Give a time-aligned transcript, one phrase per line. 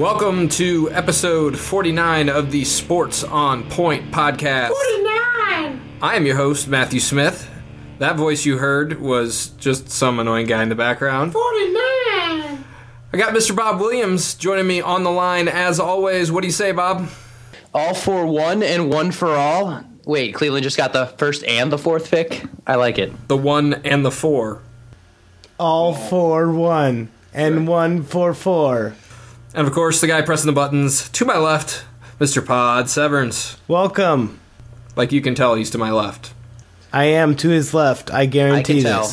[0.00, 4.68] Welcome to episode 49 of the Sports on Point podcast.
[4.68, 5.98] 49!
[6.00, 7.50] I am your host, Matthew Smith.
[7.98, 11.34] That voice you heard was just some annoying guy in the background.
[11.34, 11.44] 49!
[11.52, 13.54] I got Mr.
[13.54, 16.32] Bob Williams joining me on the line as always.
[16.32, 17.10] What do you say, Bob?
[17.74, 19.84] All for one and one for all.
[20.06, 22.42] Wait, Cleveland just got the first and the fourth pick.
[22.66, 23.28] I like it.
[23.28, 24.62] The one and the four.
[25.58, 28.94] All for one and one for four.
[29.54, 31.84] And of course, the guy pressing the buttons to my left,
[32.20, 32.44] Mr.
[32.44, 33.56] Pod Severns.
[33.66, 34.38] Welcome.
[34.94, 36.32] Like you can tell, he's to my left.
[36.92, 38.12] I am to his left.
[38.12, 39.12] I guarantee I can tell.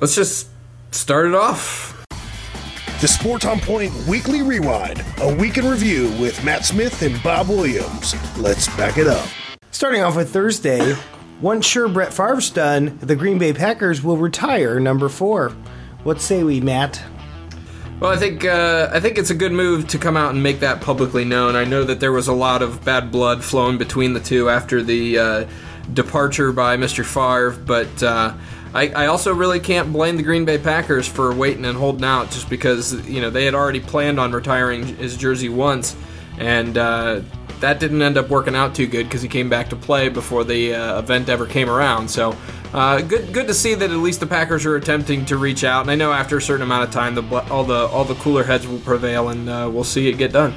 [0.00, 0.48] Let's just
[0.90, 1.94] start it off.
[3.00, 7.48] The Sports on Point Weekly Rewind, a week in review with Matt Smith and Bob
[7.48, 8.16] Williams.
[8.36, 9.28] Let's back it up.
[9.70, 10.96] Starting off with Thursday,
[11.40, 15.50] once sure Brett Favre's done, the Green Bay Packers will retire number four.
[16.02, 17.00] What say we, Matt?
[18.00, 20.60] Well, I think uh, I think it's a good move to come out and make
[20.60, 21.56] that publicly known.
[21.56, 24.84] I know that there was a lot of bad blood flowing between the two after
[24.84, 25.48] the uh,
[25.94, 27.04] departure by Mr.
[27.04, 28.34] Favre, but uh,
[28.72, 32.30] I, I also really can't blame the Green Bay Packers for waiting and holding out,
[32.30, 35.96] just because you know they had already planned on retiring his jersey once,
[36.38, 37.22] and uh,
[37.60, 40.44] that didn't end up working out too good because he came back to play before
[40.44, 42.08] the uh, event ever came around.
[42.08, 42.36] So.
[42.70, 45.80] Uh, good, good to see that at least the Packers are attempting to reach out,
[45.80, 48.44] and I know after a certain amount of time, the all the all the cooler
[48.44, 50.52] heads will prevail, and uh, we'll see it get done.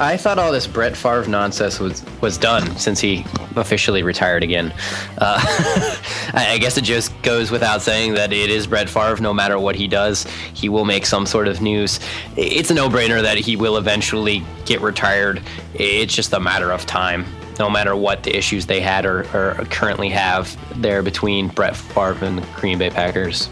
[0.00, 4.72] I thought all this Brett Favre nonsense was was done since he officially retired again.
[5.18, 5.38] Uh,
[6.34, 9.20] I I guess it just goes without saying that it is Brett Favre.
[9.20, 12.00] No matter what he does, he will make some sort of news.
[12.36, 15.40] It's a no-brainer that he will eventually get retired.
[15.74, 17.24] It's just a matter of time.
[17.60, 22.24] No matter what the issues they had or, or currently have there between Brett Favre
[22.24, 23.48] and the Green Bay Packers.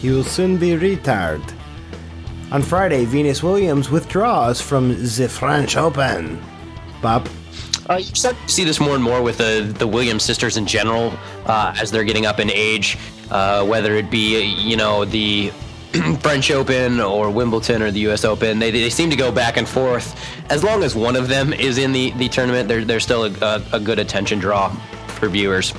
[0.00, 1.42] He will soon be retired.
[2.52, 6.38] On Friday, Venus Williams withdraws from the French Open.
[7.00, 7.26] Bob?
[7.88, 10.66] Uh, you start to see this more and more with the the Williams sisters in
[10.66, 11.14] general
[11.46, 12.98] uh, as they're getting up in age,
[13.30, 15.50] uh, whether it be you know the
[16.20, 18.22] French Open or Wimbledon or the U.S.
[18.22, 18.58] Open.
[18.58, 20.14] They, they seem to go back and forth.
[20.50, 23.32] As long as one of them is in the, the tournament, they're, they're still a,
[23.40, 24.68] a, a good attention draw
[25.06, 25.72] for viewers.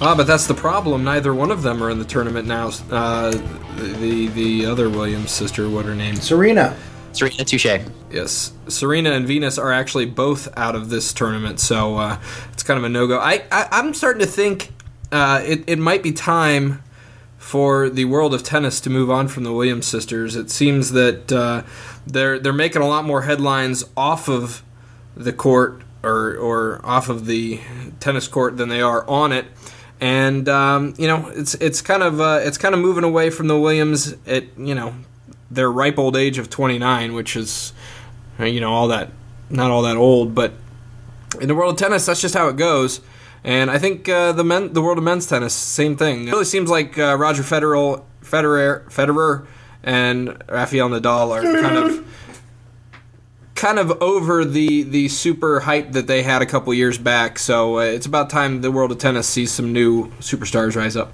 [0.00, 1.04] Ah, but that's the problem.
[1.04, 2.70] Neither one of them are in the tournament now.
[2.90, 3.30] Uh,
[3.76, 6.16] the the other Williams sister, what her name?
[6.16, 6.76] Serena.
[7.12, 7.78] Serena Touche.
[8.10, 12.20] Yes, Serena and Venus are actually both out of this tournament, so uh,
[12.52, 13.18] it's kind of a no go.
[13.20, 14.72] I, I I'm starting to think
[15.12, 16.82] uh, it it might be time
[17.38, 20.34] for the world of tennis to move on from the Williams sisters.
[20.34, 21.62] It seems that uh,
[22.04, 24.64] they're they're making a lot more headlines off of
[25.16, 27.60] the court or or off of the
[28.00, 29.46] tennis court than they are on it.
[30.04, 33.48] And um, you know, it's it's kind of uh, it's kind of moving away from
[33.48, 34.92] the Williams at you know
[35.50, 37.72] their ripe old age of 29, which is
[38.38, 39.12] uh, you know all that
[39.48, 40.52] not all that old, but
[41.40, 43.00] in the world of tennis, that's just how it goes.
[43.44, 46.28] And I think uh, the men, the world of men's tennis, same thing.
[46.28, 49.46] It really seems like uh, Roger Federer, Federer, Federer,
[49.82, 52.06] and Rafael Nadal are kind of
[53.54, 57.38] kind of over the the super hype that they had a couple years back.
[57.38, 61.12] So uh, it's about time the world of tennis sees some new superstars rise up.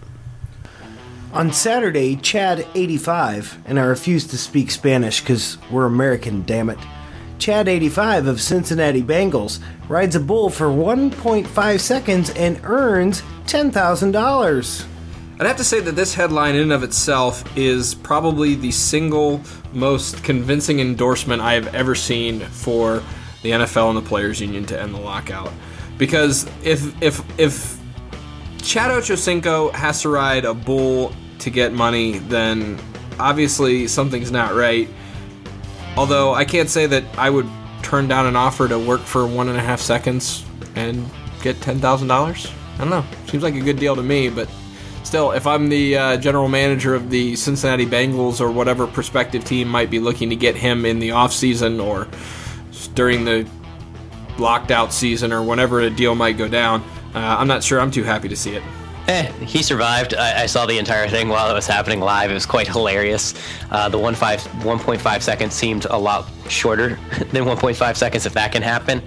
[1.32, 6.78] On Saturday, Chad 85, and I refuse to speak Spanish because we're American, damn it.
[7.38, 14.86] Chad 85 of Cincinnati Bengals rides a bull for 1.5 seconds and earns $10,000.
[15.40, 19.40] I'd have to say that this headline, in and of itself, is probably the single
[19.72, 23.02] most convincing endorsement I have ever seen for
[23.40, 25.50] the NFL and the Players Union to end the lockout.
[25.96, 27.78] Because if if if
[28.58, 32.78] Chad Ochocinco has to ride a bull to get money, then
[33.18, 34.90] obviously something's not right.
[35.96, 37.48] Although I can't say that I would
[37.80, 41.08] turn down an offer to work for one and a half seconds and
[41.42, 42.52] get ten thousand dollars.
[42.74, 43.04] I don't know.
[43.26, 44.46] Seems like a good deal to me, but
[45.02, 49.68] still, if I'm the uh, general manager of the Cincinnati Bengals or whatever prospective team
[49.68, 52.08] might be looking to get him in the off season or
[52.94, 53.48] during the
[54.38, 56.82] locked out season or whenever a deal might go down,
[57.14, 58.62] uh, I'm not sure I'm too happy to see it.
[59.10, 60.14] Eh, he survived.
[60.14, 62.30] I, I saw the entire thing while it was happening live.
[62.30, 63.34] It was quite hilarious.
[63.68, 66.90] Uh, the 1.5 1.5 seconds seemed a lot shorter
[67.32, 69.02] than 1.5 seconds if that can happen.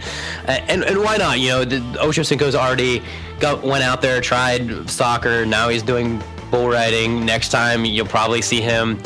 [0.45, 1.39] And, and why not?
[1.39, 1.65] You know,
[2.01, 3.01] Ochocinco's already
[3.39, 5.45] got, went out there, tried soccer.
[5.45, 6.21] Now he's doing
[6.51, 7.25] bull riding.
[7.25, 9.01] Next time you'll probably see him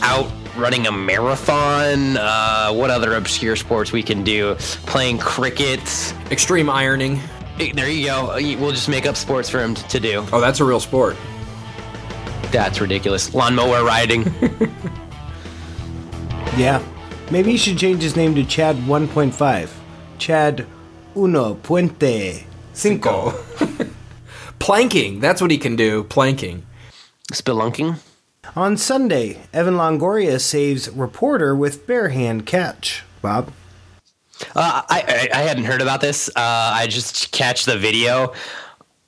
[0.00, 2.16] out running a marathon.
[2.16, 4.54] Uh, what other obscure sports we can do?
[4.86, 5.82] Playing cricket.
[6.30, 7.20] Extreme ironing.
[7.58, 8.34] There you go.
[8.58, 10.24] We'll just make up sports for him to do.
[10.32, 11.16] Oh, that's a real sport.
[12.50, 13.34] That's ridiculous.
[13.34, 14.24] Lawnmower riding.
[16.56, 16.82] Yeah.
[17.30, 19.70] Maybe he should change his name to Chad 1.5.
[20.16, 20.66] Chad
[21.14, 22.32] Uno Punto
[22.72, 23.34] Cinco.
[24.58, 25.20] Planking.
[25.20, 26.04] That's what he can do.
[26.04, 26.64] Planking.
[27.30, 27.98] Spelunking.
[28.54, 33.04] On Sunday, Evan Longoria saves reporter with bare hand catch.
[33.20, 33.52] Bob?
[34.54, 36.28] Uh, I, I hadn't heard about this.
[36.28, 38.32] Uh, I just catch the video.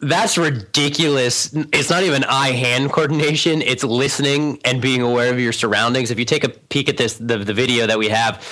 [0.01, 1.53] That's ridiculous.
[1.73, 3.63] It's not even eye hand coordination.
[3.63, 6.11] It's listening and being aware of your surroundings.
[6.11, 8.47] If you take a peek at this, the, the video that we have,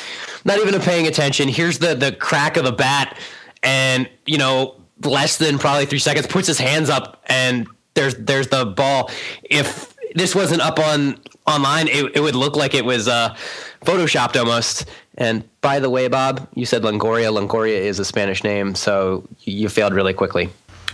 [0.44, 1.48] not even paying attention.
[1.48, 3.18] Here's the, the crack of the bat,
[3.62, 8.48] and, you know, less than probably three seconds, puts his hands up, and there's there's
[8.48, 9.10] the ball.
[9.42, 13.36] If this wasn't up on online, it, it would look like it was uh,
[13.84, 14.88] photoshopped almost.
[15.16, 17.30] And by the way, Bob, you said Longoria.
[17.32, 20.50] Longoria is a Spanish name, so you failed really quickly.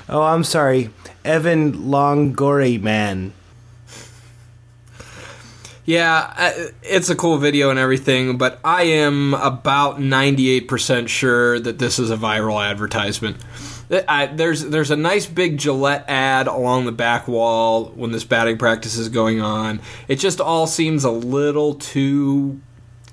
[0.09, 0.91] Oh, I'm sorry.
[1.25, 3.33] Evan Longoria man.
[5.85, 6.53] Yeah, uh,
[6.83, 12.11] it's a cool video and everything, but I am about 98% sure that this is
[12.11, 13.39] a viral advertisement.
[13.93, 18.57] I, there's there's a nice big Gillette ad along the back wall when this batting
[18.57, 19.81] practice is going on.
[20.09, 22.61] It just all seems a little too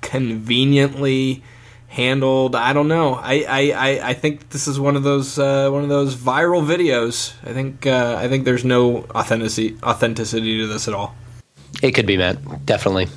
[0.00, 1.42] conveniently
[1.88, 2.54] handled.
[2.56, 3.14] I don't know.
[3.14, 7.34] I, I, I think this is one of those uh, one of those viral videos.
[7.44, 11.14] I think uh, I think there's no authenticity authenticity to this at all.
[11.82, 12.64] It could be, Matt.
[12.64, 13.08] Definitely.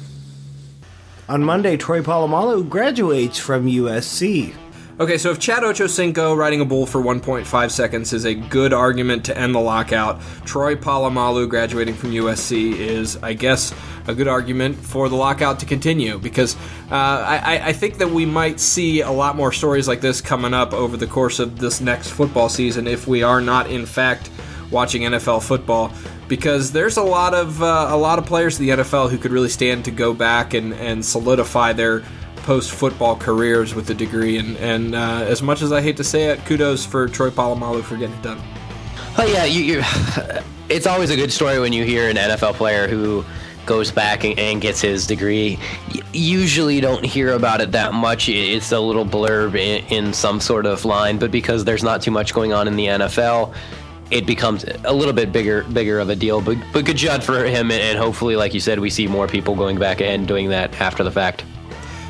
[1.30, 4.54] On Monday, Troy Polamalu graduates from USC.
[5.00, 9.25] Okay, so if Chad Ochocinco riding a bull for 1.5 seconds is a good argument
[9.25, 13.74] to end the lockout, Troy Polamalu graduating from USC is, I guess,
[14.06, 16.56] a good argument for the lockout to continue because
[16.92, 20.54] uh, I, I think that we might see a lot more stories like this coming
[20.54, 24.30] up over the course of this next football season if we are not, in fact,
[24.69, 25.92] watching NFL football
[26.28, 29.31] because there's a lot of uh, a lot of players in the NFL who could
[29.31, 32.04] really stand to go back and, and solidify their
[32.44, 34.38] post football careers with a degree.
[34.38, 37.84] And, and uh, as much as I hate to say it, kudos for Troy Polamalu
[37.84, 38.42] for getting it done.
[39.18, 39.81] Oh yeah, you, you,
[40.69, 43.24] it's always a good story when you hear an NFL player who
[43.66, 45.57] goes back and, and gets his degree.
[46.12, 48.28] usually, don't hear about it that much.
[48.30, 52.12] It's a little blurb in, in some sort of line, but because there's not too
[52.12, 53.54] much going on in the NFL,
[54.12, 56.42] it becomes a little bit bigger bigger of a deal.
[56.42, 59.56] But but good job for him, and hopefully, like you said, we see more people
[59.56, 61.44] going back and doing that after the fact.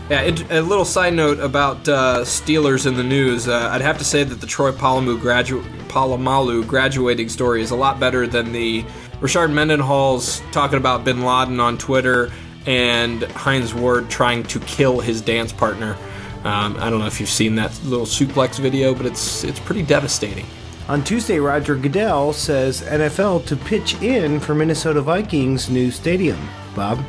[0.10, 3.48] Yeah, it, a little side note about uh, Steelers in the news.
[3.48, 8.00] Uh, I'd have to say that the Troy Polamalu, gradu- graduating story is a lot
[8.00, 8.84] better than the
[9.22, 12.32] Rashard Mendenhall's talking about Bin Laden on Twitter
[12.66, 15.96] and Hines Ward trying to kill his dance partner.
[16.44, 19.84] Um, I don't know if you've seen that little suplex video, but it's it's pretty
[19.84, 20.46] devastating.
[20.90, 26.50] On Tuesday, Roger Goodell says NFL to pitch in for Minnesota Vikings' new stadium.
[26.76, 27.00] Bob?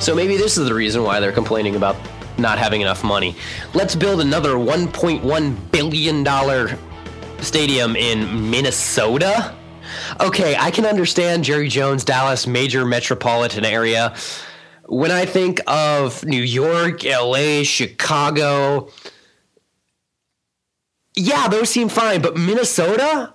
[0.00, 1.96] So maybe this is the reason why they're complaining about
[2.38, 3.36] not having enough money.
[3.74, 6.78] Let's build another $1.1 billion
[7.44, 9.54] stadium in Minnesota?
[10.20, 14.14] Okay, I can understand Jerry Jones, Dallas, major metropolitan area.
[14.86, 18.90] When I think of New York, LA, Chicago,
[21.16, 23.34] yeah, those seem fine, but Minnesota?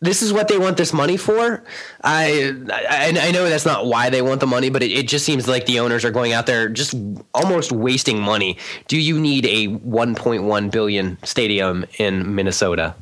[0.00, 1.64] This is what they want this money for.
[2.04, 5.24] I, I, I know that's not why they want the money, but it, it, just
[5.24, 6.94] seems like the owners are going out there just
[7.34, 8.58] almost wasting money.
[8.88, 12.94] Do you need a 1.1 billion stadium in Minnesota?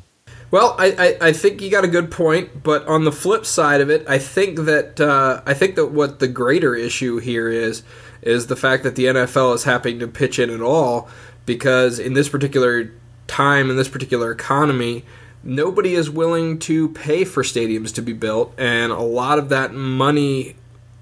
[0.51, 3.81] Well, I, I, I, think you got a good point, but on the flip side
[3.81, 7.83] of it, I think that uh, I think that what the greater issue here is
[8.21, 11.09] is the fact that the NFL is having to pitch in at all
[11.45, 12.91] because in this particular
[13.27, 15.03] time in this particular economy
[15.45, 19.73] nobody is willing to pay for stadiums to be built, and a lot of that
[19.73, 20.55] money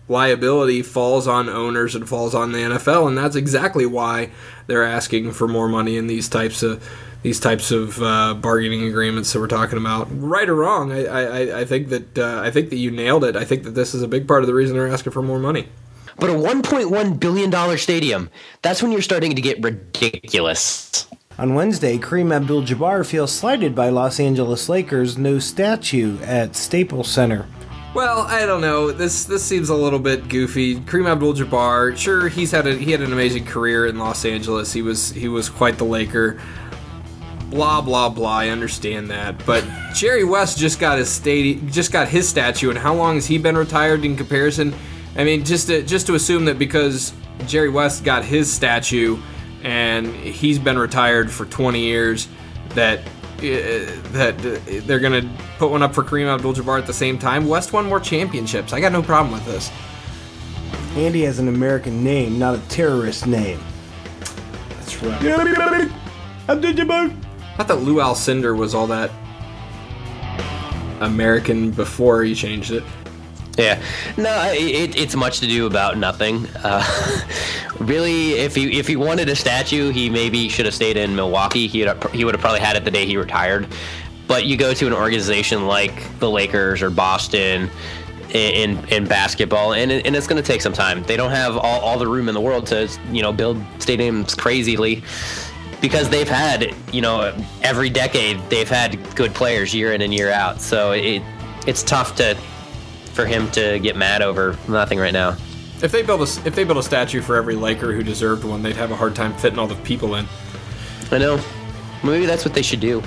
[0.09, 4.29] liability falls on owners and falls on the NFL, and that's exactly why
[4.67, 6.87] they're asking for more money in these types of
[7.23, 10.07] these types of uh, bargaining agreements that we're talking about.
[10.11, 13.35] Right or wrong, I, I, I think that uh, I think that you nailed it.
[13.35, 15.39] I think that this is a big part of the reason they're asking for more
[15.39, 15.69] money.
[16.19, 21.07] But a 1.1 billion dollar stadium—that's when you're starting to get ridiculous.
[21.39, 27.07] On Wednesday, Kareem Abdul Jabbar feels slighted by Los Angeles Lakers' new statue at Staples
[27.09, 27.47] Center.
[27.95, 28.91] Well, I don't know.
[28.91, 30.79] This this seems a little bit goofy.
[30.81, 34.73] Kareem Abdul-Jabbar, sure, he's had a, he had an amazing career in Los Angeles.
[34.73, 36.39] He was he was quite the Laker.
[37.49, 38.37] Blah blah blah.
[38.37, 42.77] I understand that, but Jerry West just got his stadi- just got his statue, and
[42.77, 44.73] how long has he been retired in comparison?
[45.15, 47.13] I mean, just to, just to assume that because
[47.47, 49.19] Jerry West got his statue
[49.63, 52.27] and he's been retired for 20 years.
[52.69, 56.93] That uh, that uh, they're going to put one up for Kareem Abdul-Jabbar at the
[56.93, 57.47] same time.
[57.47, 58.71] West won more championships.
[58.71, 59.69] I got no problem with this.
[60.95, 63.59] Andy has an American name, not a terrorist name.
[64.69, 65.91] That's right.
[66.47, 67.17] Abdul-Jabbar.
[67.57, 69.11] I thought Lou Alcindor was all that
[71.01, 72.83] American before he changed it.
[73.57, 73.81] Yeah,
[74.17, 76.47] no, it, it's much to do about nothing.
[76.63, 76.83] Uh,
[77.79, 81.67] really, if he if he wanted a statue, he maybe should have stayed in Milwaukee.
[81.67, 83.67] He he would have probably had it the day he retired.
[84.27, 87.69] But you go to an organization like the Lakers or Boston
[88.31, 91.03] in in, basketball, and and it's going to take some time.
[91.03, 94.35] They don't have all, all the room in the world to you know build stadiums
[94.35, 95.03] crazily
[95.81, 100.31] because they've had you know every decade they've had good players year in and year
[100.31, 100.59] out.
[100.59, 101.21] So it
[101.67, 102.35] it's tough to
[103.13, 105.37] for him to get mad over nothing right now.
[105.81, 108.61] If they build a if they build a statue for every Laker who deserved one,
[108.61, 110.25] they'd have a hard time fitting all the people in.
[111.11, 111.39] I know.
[112.03, 113.01] Maybe that's what they should do.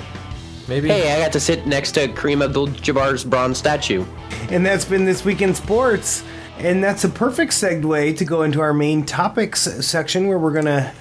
[0.67, 0.89] Maybe.
[0.89, 4.05] Hey, I got to sit next to Kareem Abdul-Jabbar's bronze statue.
[4.49, 6.23] And that's been this week in sports.
[6.57, 10.65] And that's a perfect segue to go into our main topics section where we're going
[10.65, 10.91] to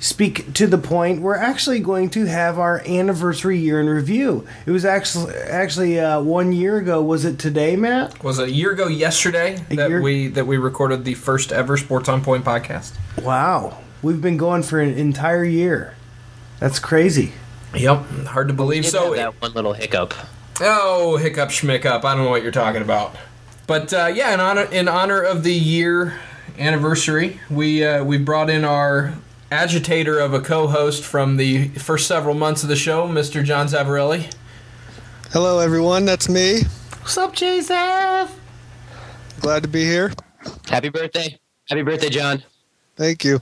[0.00, 1.20] speak to the point.
[1.20, 4.46] We're actually going to have our anniversary year in review.
[4.66, 7.00] It was actually actually uh, one year ago.
[7.02, 8.24] Was it today, Matt?
[8.24, 11.52] Was it a year ago yesterday A that year- we that we recorded the first
[11.52, 12.94] ever Sports on Point podcast.
[13.22, 13.78] Wow.
[14.02, 15.94] We've been going for an entire year.
[16.58, 17.32] That's crazy.
[17.74, 18.82] Yep, hard to believe.
[18.84, 20.14] Did So have that one little hiccup.
[20.60, 22.04] Oh, hiccup schmickup.
[22.04, 23.14] I don't know what you're talking about.
[23.66, 26.14] But uh, yeah, in honor in honor of the year
[26.58, 29.14] anniversary, we uh, we brought in our
[29.50, 33.44] agitator of a co-host from the first several months of the show, Mr.
[33.44, 34.32] Jon Zavarelli.
[35.32, 36.04] Hello, everyone.
[36.04, 36.62] That's me.
[37.00, 38.38] What's up, Joseph?
[39.40, 40.12] Glad to be here.
[40.68, 41.38] Happy birthday.
[41.68, 42.42] Happy birthday, Jon.
[42.96, 43.40] Thank you.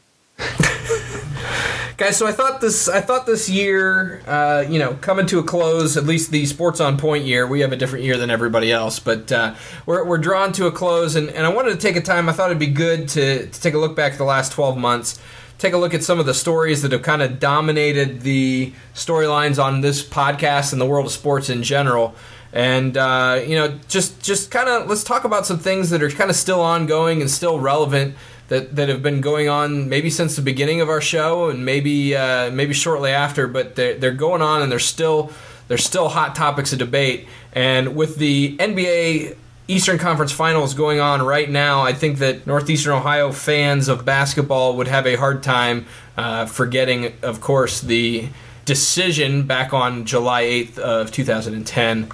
[1.99, 5.43] Guys, so I thought this I thought this year, uh, you know, coming to a
[5.43, 8.71] close, at least the Sports on Point year, we have a different year than everybody
[8.71, 11.97] else, but uh, we're, we're drawn to a close, and, and I wanted to take
[11.97, 14.25] a time, I thought it'd be good to, to take a look back at the
[14.25, 15.21] last 12 months,
[15.59, 19.63] take a look at some of the stories that have kind of dominated the storylines
[19.63, 22.15] on this podcast and the world of sports in general.
[22.53, 26.11] And uh, you know, just just kind of let's talk about some things that are
[26.11, 28.15] kind of still ongoing and still relevant
[28.49, 32.17] that that have been going on maybe since the beginning of our show and maybe
[32.17, 35.31] uh, maybe shortly after, but they're they're going on and they're still
[35.69, 37.29] they're still hot topics of debate.
[37.53, 39.37] And with the NBA
[39.71, 44.79] Eastern Conference Finals going on right now, I think that Northeastern Ohio fans of basketball
[44.79, 45.85] would have a hard time
[46.17, 48.31] uh, forgetting, of course, the
[48.65, 52.09] decision back on July 8th of 2010.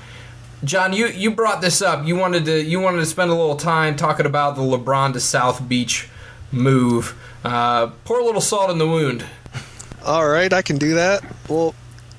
[0.64, 2.04] John, you, you brought this up.
[2.04, 5.20] You wanted to you wanted to spend a little time talking about the LeBron to
[5.20, 6.08] South Beach
[6.50, 7.16] move.
[7.44, 9.24] Uh, pour a little salt in the wound.
[10.04, 11.22] All right, I can do that.
[11.48, 11.74] Well,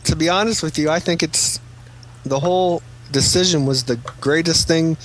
[0.05, 1.59] to be honest with you, I think it's
[2.23, 4.97] the whole decision was the greatest thing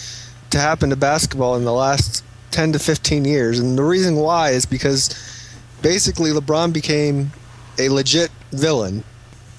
[0.51, 3.59] to happen to basketball in the last 10 to 15 years.
[3.59, 5.15] And the reason why is because
[5.83, 7.31] basically LeBron became
[7.79, 9.05] a legit villain.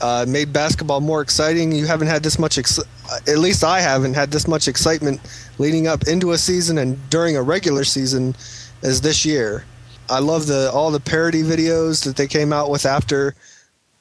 [0.01, 1.71] Uh, made basketball more exciting.
[1.71, 2.79] You haven't had this much, ex-
[3.27, 5.21] at least I haven't had this much excitement
[5.60, 8.36] leading up into a season and during a regular season
[8.81, 9.63] as this year.
[10.10, 13.36] I love the all the parody videos that they came out with after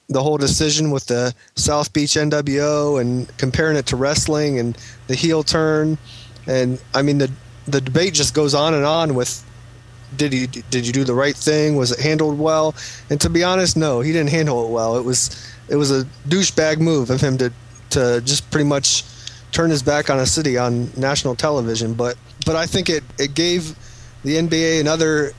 [0.08, 5.14] the whole decision with the South Beach NWO and comparing it to wrestling and the
[5.14, 5.98] heel turn,
[6.46, 7.30] and I mean the
[7.66, 9.44] the debate just goes on and on with
[10.16, 11.76] did he did you do the right thing?
[11.76, 12.74] Was it handled well?
[13.10, 14.96] And to be honest, no, he didn't handle it well.
[14.96, 17.52] It was it was a douchebag move of him to
[17.90, 19.04] to just pretty much
[19.52, 21.94] turn his back on a city on national television.
[21.94, 23.76] But but I think it it gave
[24.24, 25.32] the NBA another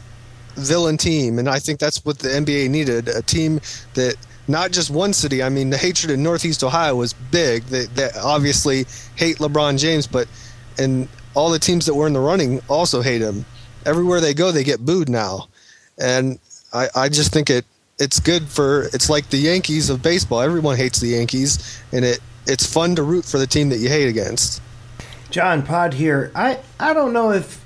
[0.56, 3.60] villain team, and I think that's what the NBA needed a team
[3.94, 4.16] that
[4.48, 5.44] not just one city.
[5.44, 7.64] I mean, the hatred in Northeast Ohio was big.
[7.64, 10.28] They, they obviously hate LeBron James, but
[10.82, 13.46] and all the teams that were in the running also hate him.
[13.86, 15.48] Everywhere they go, they get booed now,
[15.98, 16.40] and
[16.74, 17.66] I, I just think it
[18.00, 20.42] it's good for it's like the Yankees of baseball.
[20.42, 23.90] Everyone hates the Yankees, and it it's fun to root for the team that you
[23.90, 24.62] hate against.
[25.30, 26.32] Jon Pod here.
[26.36, 27.64] I I don't know if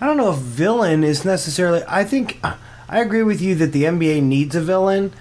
[0.00, 1.82] I don't know if villain is necessarily.
[1.88, 2.40] I think
[2.88, 5.12] I agree with you that the NBA needs a villain,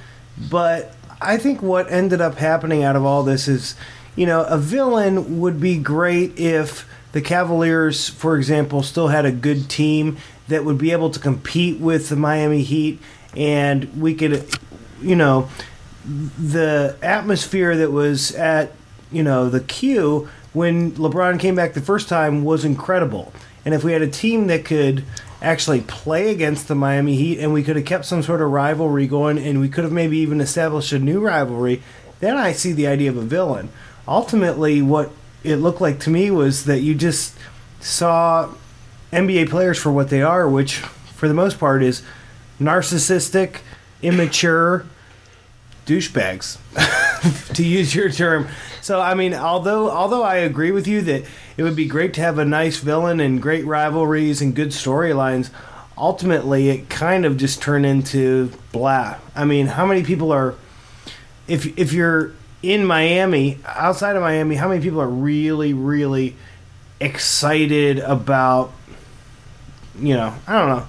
[0.49, 3.75] but I think what ended up happening out of all this is,
[4.15, 9.31] you know, a villain would be great if the Cavaliers, for example, still had a
[9.31, 12.99] good team that would be able to compete with the Miami Heat,
[13.35, 14.47] and we could,
[15.01, 15.49] you know,
[16.05, 18.71] the atmosphere that was at
[19.11, 23.31] you know the Q when LeBron came back the first time was incredible.
[23.65, 25.03] And if we had a team that could
[25.41, 29.05] actually play against the Miami Heat and we could have kept some sort of rivalry
[29.05, 31.83] going and we could have maybe even established a new rivalry,
[32.19, 33.69] then I see the idea of a villain.
[34.07, 35.11] Ultimately, what
[35.43, 37.37] it looked like to me was that you just
[37.79, 38.49] saw
[39.11, 42.03] NBA players for what they are, which for the most part is
[42.59, 43.57] narcissistic,
[44.01, 44.85] immature,
[45.85, 46.57] douchebags,
[47.53, 48.47] to use your term.
[48.81, 51.25] So I mean, although although I agree with you that
[51.57, 55.49] it would be great to have a nice villain and great rivalries and good storylines,
[55.97, 59.17] ultimately it kind of just turned into blah.
[59.35, 60.55] I mean, how many people are
[61.47, 66.35] if if you're in Miami, outside of Miami, how many people are really really
[66.99, 68.73] excited about
[70.01, 70.87] you know, I don't know.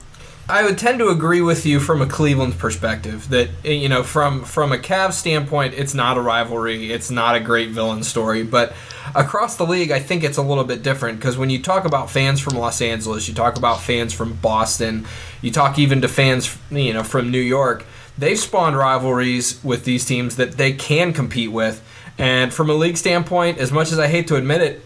[0.49, 4.03] I would tend to agree with you from a Cleveland perspective that eh, you know
[4.03, 8.43] from from a Cavs standpoint, it's not a rivalry, it's not a great villain story,
[8.43, 8.73] but
[9.15, 12.11] across the league, I think it's a little bit different because when you talk about
[12.11, 15.07] fans from Los Angeles, you talk about fans from Boston,
[15.41, 17.85] you talk even to fans you know from New York,
[18.21, 21.83] they've spawned rivalries with these teams that they can compete with,
[22.19, 24.85] and from a league standpoint, as much as I hate to admit it,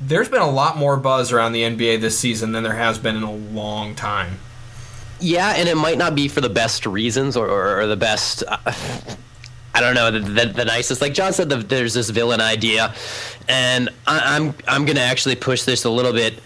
[0.00, 3.16] there's been a lot more buzz around the NBA this season than there has been
[3.16, 4.38] in a long time.
[5.18, 8.44] Yeah, and it might not be for the best reasons or, or, or the best.
[8.46, 8.58] Uh,
[9.74, 11.00] I don't know the, the, the, nicest.
[11.00, 12.94] Like Jon said, the, there's this villain idea,
[13.48, 16.40] and I, I'm I'm gonna actually push this a little bit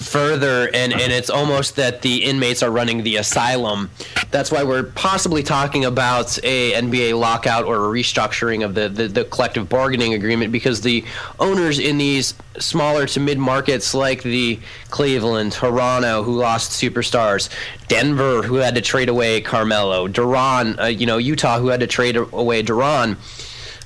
[0.00, 3.90] further and, and it's almost that the inmates are running the asylum.
[4.30, 9.08] That's why we're possibly talking about a nba lockout or a restructuring of the, the,
[9.08, 11.04] the collective bargaining agreement because the
[11.38, 17.50] owners in these smaller to mid markets like the cleveland toronto who lost superstars
[17.88, 21.86] denver who had to trade away carmelo Deron uh, you know utah who had to
[21.86, 23.16] trade away Deron.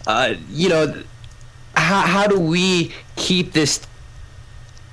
[0.07, 1.03] Uh, you know
[1.77, 3.85] how, how do we keep this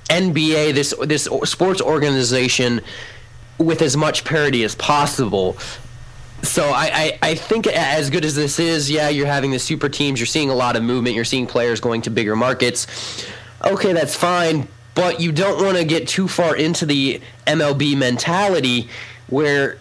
[0.08, 2.80] NBA, this this sports organization,
[3.58, 5.56] with as much parity as possible.
[6.42, 9.88] So I, I, I, think as good as this is, yeah, you're having the super
[9.88, 13.24] teams, you're seeing a lot of movement, you're seeing players going to bigger markets.
[13.64, 14.66] Okay, that's fine,
[14.96, 18.88] but you don't want to get too far into the MLB mentality
[19.28, 19.78] where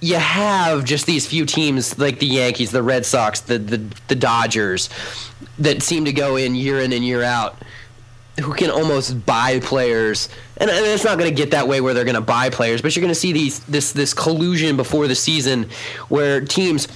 [0.00, 4.14] you have just these few teams like the Yankees, the Red Sox, the, the, the
[4.14, 4.88] Dodgers
[5.58, 7.60] that seem to go in year in and year out
[8.38, 11.94] who can almost buy players, and, and it's not going to get that way where
[11.94, 15.08] they're going to buy players, but you're going to see these this this collusion before
[15.08, 15.68] the season
[16.08, 16.88] where teams.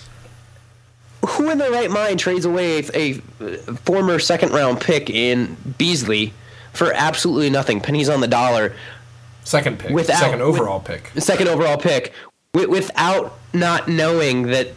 [1.26, 3.52] Who in their right mind trades away a, a
[3.84, 6.34] former second round pick in Beasley
[6.74, 8.74] for absolutely nothing, pennies on the dollar?
[9.42, 12.12] Second pick, without, second overall with, pick, second overall pick,
[12.52, 14.68] without not knowing that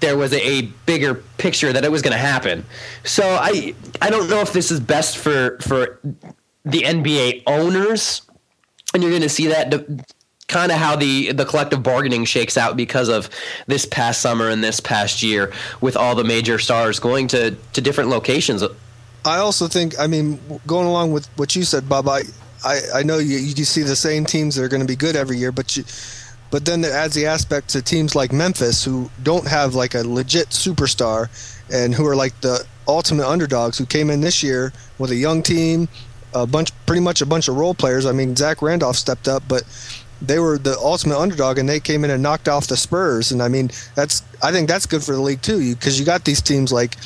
[0.00, 2.64] there was a, bigger picture that it was going to happen.
[3.04, 6.00] So I I don't know if this is best for for
[6.64, 8.22] the NBA owners,
[8.94, 9.72] and you're going to see that.
[10.48, 13.28] kind of how the the collective bargaining shakes out because of
[13.66, 17.80] this past summer and this past year with all the major stars going to to
[17.80, 18.62] different locations.
[19.24, 22.22] I also think I mean going along with what you said Bob I
[22.64, 25.16] I, I know you you see the same teams that are going to be good
[25.16, 25.84] every year but you
[26.50, 30.02] but then it adds the aspect to teams like Memphis who don't have like a
[30.02, 31.28] legit superstar
[31.72, 35.42] and who are like the ultimate underdogs who came in this year with a young
[35.42, 35.88] team,
[36.34, 38.06] a bunch, pretty much a bunch of role players.
[38.06, 39.64] I mean, Zach Randolph stepped up, but
[40.20, 43.30] they were the ultimate underdog and they came in and knocked off the Spurs.
[43.30, 46.24] And I mean, that's I think that's good for the league too, because you got
[46.24, 46.96] these teams like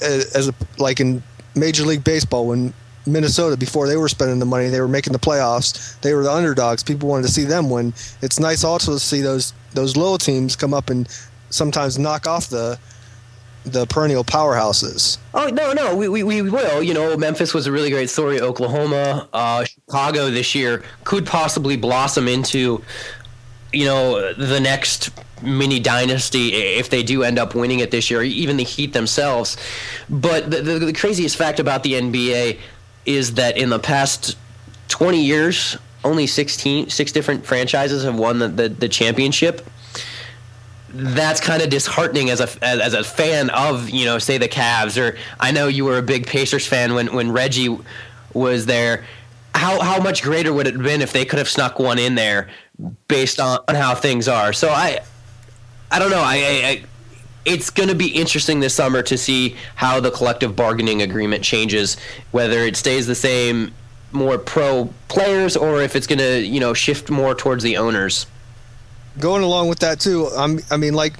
[0.00, 1.22] as a like in
[1.54, 2.74] Major League Baseball when
[3.12, 4.68] Minnesota before they were spending the money.
[4.68, 6.00] They were making the playoffs.
[6.00, 6.82] They were the underdogs.
[6.82, 7.94] People wanted to see them win.
[8.22, 11.08] It's nice also to see those those little teams come up and
[11.50, 12.78] sometimes knock off the
[13.64, 15.18] the perennial powerhouses.
[15.34, 16.82] Oh no, no, we, we, we will.
[16.82, 18.40] You know, Memphis was a really great story.
[18.40, 22.82] Oklahoma, uh, Chicago this year could possibly blossom into,
[23.72, 25.10] you know, the next
[25.42, 28.22] mini dynasty if they do end up winning it this year.
[28.22, 29.56] Even the Heat themselves.
[30.08, 32.58] But the, the, the craziest fact about the NBA
[33.08, 34.36] is that in the past
[34.88, 39.66] 20 years, only 16, six different franchises have won the, the, the championship.
[40.90, 44.48] That's kind of disheartening as a as, as, a fan of you know say the
[44.48, 47.76] Cavs or I know you were a big Pacers fan when when Reggie
[48.32, 49.04] was there.
[49.54, 52.14] How how much greater would it have been if they could have snuck one in
[52.14, 52.48] there
[53.06, 54.54] based on, on how things are?
[54.54, 55.00] So I
[55.90, 56.84] I don't know I, I, I
[57.48, 61.96] it's going to be interesting this summer to see how the collective bargaining agreement changes,
[62.30, 63.72] whether it stays the same,
[64.12, 68.26] more pro players, or if it's going to you know shift more towards the owners.
[69.18, 71.14] Going along with that too, I'm, I mean, like,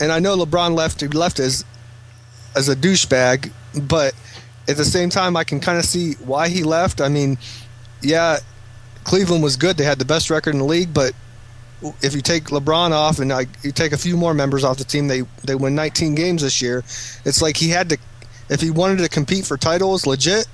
[0.00, 1.64] and I know LeBron left left as
[2.56, 3.52] as a douchebag,
[3.88, 4.12] but
[4.68, 7.00] at the same time, I can kind of see why he left.
[7.00, 7.38] I mean,
[8.02, 8.38] yeah,
[9.04, 11.12] Cleveland was good; they had the best record in the league, but
[12.02, 14.84] if you take LeBron off and I, you take a few more members off the
[14.84, 16.78] team, they they win 19 games this year.
[17.24, 17.98] It's like he had to,
[18.48, 20.46] if he wanted to compete for titles, legit,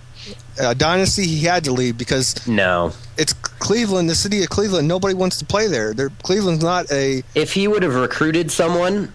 [0.61, 4.87] uh, dynasty, he had to leave because no, it's Cleveland, the city of Cleveland.
[4.89, 5.95] Nobody wants to play there.
[5.95, 7.23] They're, Cleveland's not a.
[7.35, 9.13] If he would have recruited someone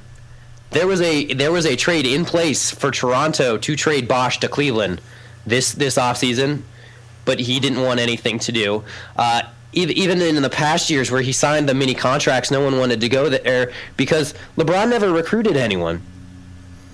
[0.71, 4.47] there was a there was a trade in place for Toronto to trade Bosh to
[4.47, 5.01] Cleveland
[5.45, 6.61] this this offseason,
[7.25, 8.83] but he didn't want anything to do.
[9.17, 9.43] Uh,
[9.73, 13.09] even in the past years where he signed the mini contracts, no one wanted to
[13.09, 16.01] go there because LeBron never recruited anyone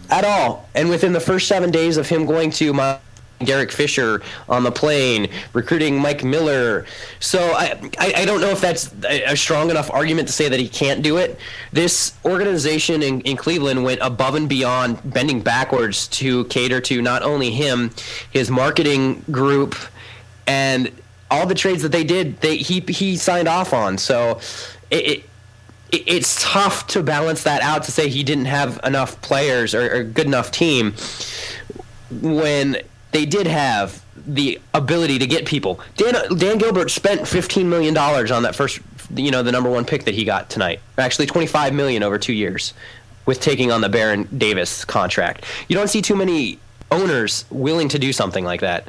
[0.09, 0.69] at all.
[0.75, 2.99] And within the first seven days of him going to my
[3.39, 6.85] Derek Fisher on the plane, recruiting Mike Miller.
[7.19, 10.59] So I, I, I, don't know if that's a strong enough argument to say that
[10.59, 11.39] he can't do it.
[11.71, 17.21] This organization in, in Cleveland went above and beyond, bending backwards to cater to not
[17.21, 17.91] only him,
[18.31, 19.75] his marketing group,
[20.47, 20.91] and
[21.29, 23.97] all the trades that they did, they he he signed off on.
[23.97, 24.39] So
[24.89, 25.29] it, it
[25.91, 30.03] it's tough to balance that out to say he didn't have enough players or, or
[30.03, 30.93] good enough team
[32.21, 32.77] when
[33.11, 35.79] they did have the ability to get people.
[35.95, 38.79] Dan Dan Gilbert spent fifteen million dollars on that first,
[39.15, 40.79] you know, the number one pick that he got tonight.
[40.97, 42.73] Actually, twenty five million over two years,
[43.25, 45.45] with taking on the Baron Davis contract.
[45.67, 46.59] You don't see too many
[46.91, 48.87] owners willing to do something like that.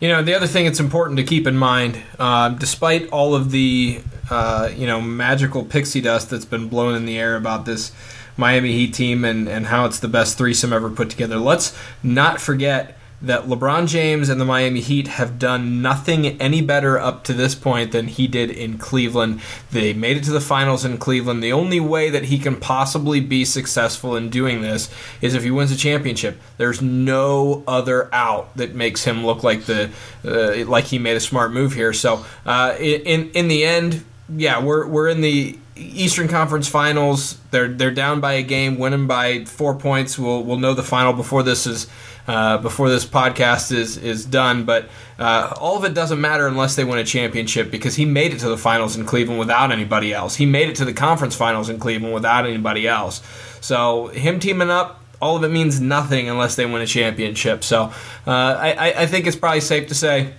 [0.00, 3.50] You know, the other thing it's important to keep in mind, uh, despite all of
[3.50, 7.92] the uh, you know magical pixie dust that's been blown in the air about this
[8.36, 12.40] Miami Heat team and, and how it's the best threesome ever put together, let's not
[12.40, 17.32] forget that LeBron James and the Miami Heat have done nothing any better up to
[17.32, 19.40] this point than he did in Cleveland.
[19.70, 21.42] They made it to the finals in Cleveland.
[21.42, 25.50] The only way that he can possibly be successful in doing this is if he
[25.50, 26.40] wins a championship.
[26.58, 29.90] There's no other out that makes him look like the
[30.24, 31.92] uh, like he made a smart move here.
[31.92, 37.38] So uh, in in the end, yeah, we're we're in the Eastern Conference Finals.
[37.50, 40.18] They're they're down by a game, winning by four points.
[40.18, 41.88] We'll we'll know the final before this is
[42.26, 44.64] uh, before this podcast is is done.
[44.64, 48.32] But uh, all of it doesn't matter unless they win a championship because he made
[48.32, 50.36] it to the finals in Cleveland without anybody else.
[50.36, 53.22] He made it to the conference finals in Cleveland without anybody else.
[53.60, 55.00] So him teaming up.
[55.22, 57.64] All of it means nothing unless they win a championship.
[57.64, 57.84] So
[58.26, 60.34] uh, I, I think it's probably safe to say,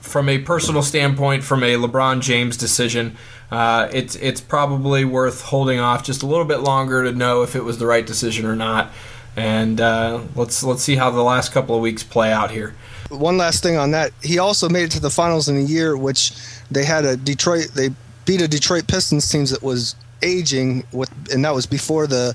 [0.00, 3.16] from a personal standpoint, from a LeBron James decision,
[3.50, 7.54] uh, it's it's probably worth holding off just a little bit longer to know if
[7.54, 8.90] it was the right decision or not
[9.36, 12.74] and uh, let's let's see how the last couple of weeks play out here.
[13.10, 15.96] One last thing on that, he also made it to the finals in a year
[15.96, 16.32] which
[16.70, 17.68] they had a Detroit.
[17.74, 17.90] They
[18.24, 22.34] beat a Detroit Pistons team that was aging with, and that was before the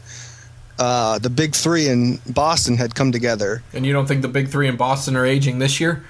[0.80, 3.62] uh, the big three in Boston had come together.
[3.74, 6.04] And you don't think the big three in Boston are aging this year?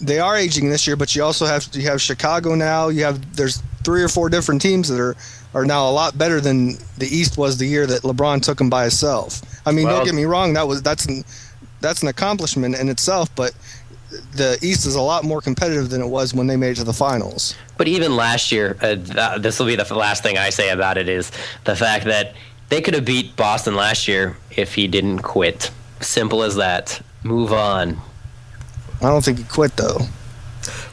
[0.00, 2.88] They are aging this year, but you also have you have Chicago now.
[2.88, 5.16] You have there's three or four different teams that are
[5.54, 8.68] are now a lot better than the East was the year that LeBron took them
[8.68, 9.40] by himself.
[9.66, 11.24] I mean, well, don't get me wrong, that was that's an
[11.80, 13.54] that's an accomplishment in itself, but
[14.32, 16.84] the East is a lot more competitive than it was when they made it to
[16.84, 17.54] the finals.
[17.76, 21.08] But even last year, uh, this will be the last thing I say about it
[21.08, 21.30] is
[21.64, 22.34] the fact that
[22.68, 25.70] they could have beat Boston last year if he didn't quit.
[26.00, 27.00] Simple as that.
[27.22, 27.98] Move on.
[29.00, 29.98] I don't think he quit though.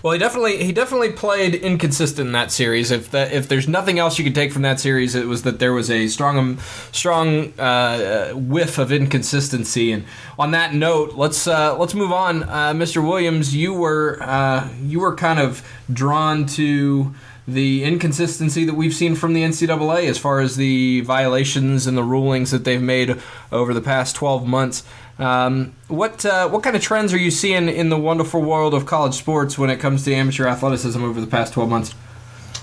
[0.04, 2.92] Well, he definitely he definitely played inconsistent in that series.
[2.92, 5.60] If that if there's nothing else you could take from that series, it was that
[5.60, 6.60] there was a strong um,
[6.92, 9.92] strong uh, whiff of inconsistency.
[9.92, 10.06] And
[10.38, 13.06] on that note, let's uh, let's move on, uh, Mr.
[13.06, 13.56] Williams.
[13.56, 17.14] You were uh, you were kind of drawn to
[17.48, 22.04] the inconsistency that we've seen from the NCAA as far as the violations and the
[22.04, 23.20] rulings that they've made
[23.52, 24.84] over the past 12 months.
[25.22, 28.88] Um, what uh, what kind of trends are you seeing in the wonderful world of
[28.88, 31.94] college sports when it comes to amateur athleticism over the past 12 months?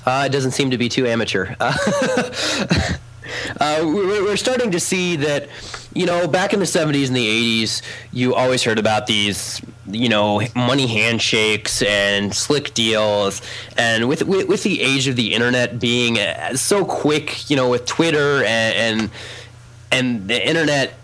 [0.05, 1.55] Uh, it doesn't seem to be too amateur.
[3.61, 5.49] Uh, we're starting to see that,
[5.94, 10.09] you know, back in the 70s and the 80s, you always heard about these, you
[10.09, 13.42] know, money handshakes and slick deals.
[13.77, 17.68] And with, with, with the age of the internet being uh, so quick, you know,
[17.68, 19.11] with Twitter and, and,
[19.90, 20.94] and the internet,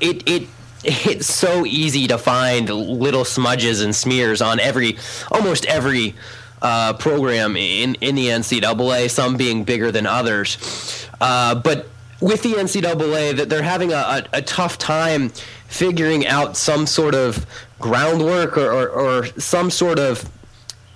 [0.00, 0.48] it, it
[0.84, 4.96] it's so easy to find little smudges and smears on every
[5.30, 6.14] almost every
[6.62, 9.10] uh, program in in the NCAA.
[9.10, 11.88] Some being bigger than others, uh, but
[12.20, 15.28] with the NCAA, that they're having a, a, a, tough time
[15.66, 17.44] figuring out some sort of
[17.80, 20.26] groundwork or, or, or some sort of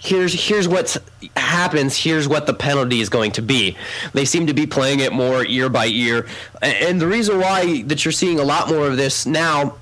[0.01, 0.97] here's here's what
[1.37, 3.77] happens here's what the penalty is going to be
[4.13, 6.27] they seem to be playing it more year by year
[6.63, 9.75] and the reason why that you're seeing a lot more of this now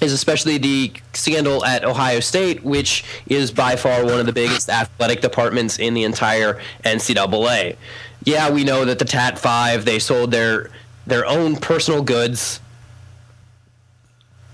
[0.00, 4.68] is especially the scandal at Ohio State, which is by far one of the biggest
[4.68, 7.76] athletic departments in the entire NCAA.
[8.24, 10.70] Yeah, we know that the Tat Five they sold their
[11.06, 12.60] their own personal goods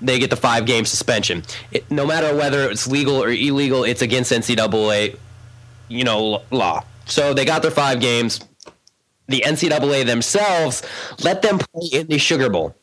[0.02, 1.42] they get the five game suspension.
[1.70, 5.16] It, no matter whether it's legal or illegal, it's against NCAA,
[5.88, 6.84] you know, law.
[7.06, 8.40] So they got their five games.
[9.28, 10.82] the NCAA themselves
[11.22, 12.74] let them play in the Sugar Bowl.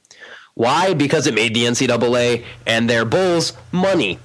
[0.55, 0.93] Why?
[0.93, 4.19] Because it made the NCAA and their bowls money.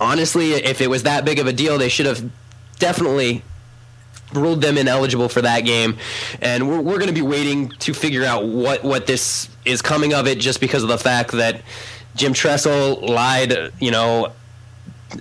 [0.00, 2.30] Honestly, if it was that big of a deal, they should have
[2.78, 3.42] definitely
[4.32, 5.96] ruled them ineligible for that game.
[6.40, 10.12] And we're, we're going to be waiting to figure out what, what this is coming
[10.14, 11.62] of it just because of the fact that
[12.14, 14.32] Jim Tressel lied, you know,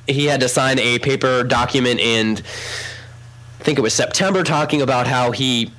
[0.08, 5.08] he had to sign a paper document in, I think it was September, talking about
[5.08, 5.72] how he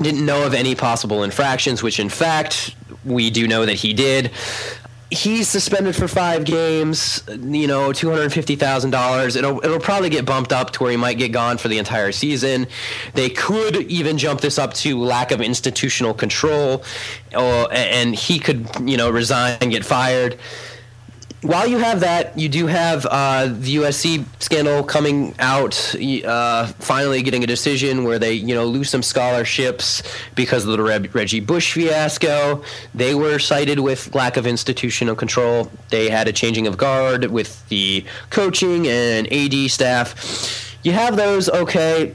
[0.00, 4.30] didn't know of any possible infractions, which in fact we do know that he did
[5.14, 7.22] he's suspended for five games.
[7.28, 9.36] You know, two hundred fifty thousand dollars.
[9.36, 12.12] It'll it'll probably get bumped up to where he might get gone for the entire
[12.12, 12.66] season.
[13.14, 16.82] They could even jump this up to lack of institutional control,
[17.36, 20.38] or, and he could you know resign and get fired
[21.44, 27.20] while you have that, you do have uh, the USC scandal coming out, uh, finally
[27.20, 30.02] getting a decision where they, you know, lose some scholarships
[30.34, 32.62] because of the Reggie Bush fiasco.
[32.94, 35.70] They were cited with lack of institutional control.
[35.90, 40.78] They had a changing of guard with the coaching and AD staff.
[40.82, 42.14] You have those, okay.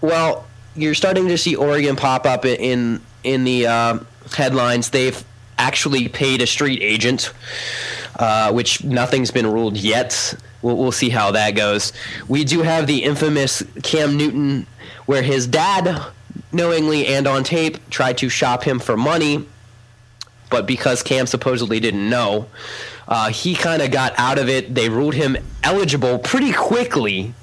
[0.00, 3.98] Well, you're starting to see Oregon pop up in in the uh,
[4.34, 4.90] headlines.
[4.90, 5.24] They've
[5.60, 7.32] actually paid a street agent,
[8.18, 10.34] uh, which nothing's been ruled yet.
[10.62, 11.92] We'll, we'll see how that goes.
[12.28, 14.66] We do have the infamous Cam Newton,
[15.04, 16.02] where his dad,
[16.50, 19.46] knowingly and on tape, tried to shop him for money,
[20.48, 22.46] but because Cam supposedly didn't know,
[23.06, 24.74] uh, he kind of got out of it.
[24.74, 27.34] They ruled him eligible pretty quickly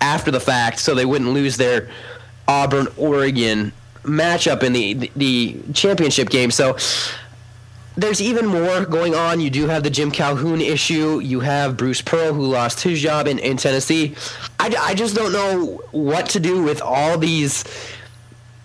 [0.00, 1.90] after the fact, so they wouldn't lose their
[2.46, 3.72] Auburn Oregon
[4.06, 6.50] matchup in the, the, championship game.
[6.50, 6.76] So
[7.96, 9.40] there's even more going on.
[9.40, 11.20] You do have the Jim Calhoun issue.
[11.20, 14.14] You have Bruce Pearl, who lost his job in, in Tennessee.
[14.60, 17.64] I, I just don't know what to do with all these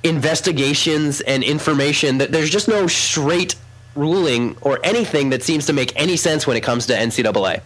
[0.03, 2.17] investigations and information.
[2.17, 3.55] That There's just no straight
[3.95, 7.61] ruling or anything that seems to make any sense when it comes to NCAA.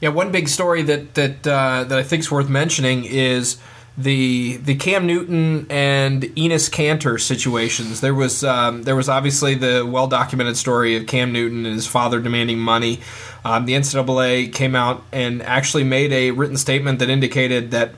[0.00, 3.58] Yeah, one big story that that uh, that I think is worth mentioning is
[3.96, 8.00] the the Cam Newton and Enes Kanter situations.
[8.00, 11.86] There was um, there was obviously the well documented story of Cam Newton and his
[11.86, 13.00] father demanding money.
[13.44, 17.92] Um, the NCAA came out and actually made a written statement that indicated that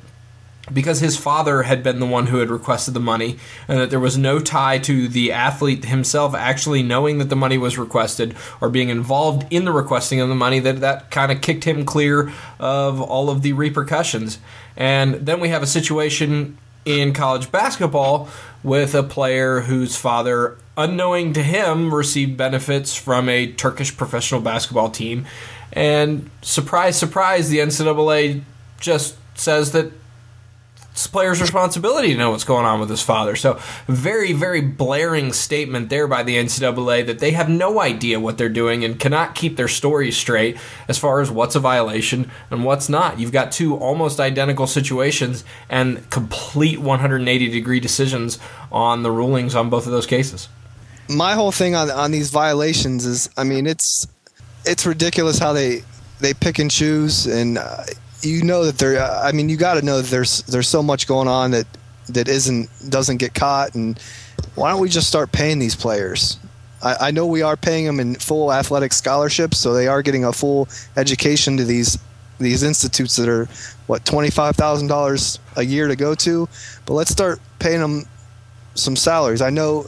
[0.73, 4.01] because his father had been the one who had requested the money and that there
[4.01, 8.71] was no tie to the athlete himself actually knowing that the money was requested or
[8.71, 12.33] being involved in the requesting of the money that that kind of kicked him clear
[12.59, 14.39] of all of the repercussions
[14.77, 18.29] and then we have a situation in college basketball
[18.63, 24.91] with a player whose father unknowing to him received benefits from a Turkish professional basketball
[24.91, 25.27] team.
[25.73, 28.43] And surprise surprise the NCAA
[28.81, 29.93] just says that
[30.95, 33.35] it's player's responsibility to know what's going on with his father.
[33.35, 38.39] So, very, very blaring statement there by the NCAA that they have no idea what
[38.39, 42.65] they're doing and cannot keep their story straight as far as what's a violation and
[42.65, 43.19] what's not.
[43.19, 48.39] You've got two almost identical situations and complete 180 degree decisions
[48.71, 50.49] on the rulings on both of those cases.
[51.09, 54.07] My whole thing on on these violations is, I mean, it's
[54.65, 55.83] it's ridiculous how they
[56.21, 57.59] they pick and choose and.
[57.59, 57.83] Uh,
[58.25, 59.03] you know that there.
[59.03, 61.67] I mean, you got to know that there's there's so much going on that
[62.09, 63.75] that isn't doesn't get caught.
[63.75, 63.99] And
[64.55, 66.39] why don't we just start paying these players?
[66.83, 70.25] I, I know we are paying them in full athletic scholarships, so they are getting
[70.25, 71.99] a full education to these
[72.39, 73.49] these institutes that are
[73.87, 76.49] what twenty five thousand dollars a year to go to.
[76.87, 78.05] But let's start paying them
[78.75, 79.43] some salaries.
[79.43, 79.87] I know.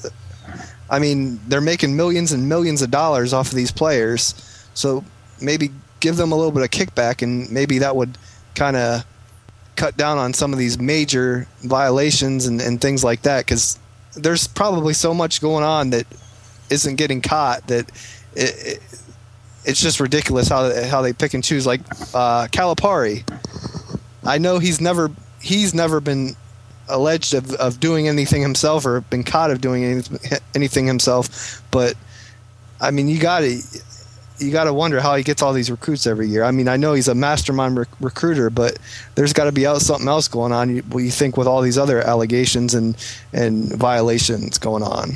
[0.88, 4.35] I mean, they're making millions and millions of dollars off of these players,
[4.75, 5.05] so
[5.40, 5.70] maybe
[6.06, 8.16] give them a little bit of kickback, and maybe that would
[8.54, 9.04] kind of
[9.74, 13.44] cut down on some of these major violations and, and things like that.
[13.44, 13.76] Because
[14.14, 16.06] there's probably so much going on that
[16.70, 17.90] isn't getting caught that
[18.36, 19.00] it, it,
[19.64, 21.66] it's just ridiculous how how they pick and choose.
[21.66, 21.80] Like
[22.14, 23.24] uh, Calipari,
[24.24, 26.36] I know he's never he's never been
[26.88, 30.20] alleged of, of doing anything himself or been caught of doing anything,
[30.54, 31.96] anything himself, but
[32.80, 33.60] I mean, you got to
[34.38, 36.44] you got to wonder how he gets all these recruits every year.
[36.44, 38.79] I mean, I know he's a mastermind rec- recruiter, but
[39.14, 40.77] there's got to be out something else going on.
[40.77, 42.96] You, you think with all these other allegations and
[43.33, 45.11] and violations going on.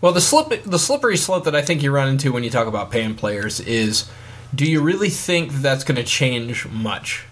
[0.00, 2.66] Well, the slip the slippery slope that I think you run into when you talk
[2.66, 4.08] about paying players is,
[4.54, 7.24] do you really think that that's going to change much?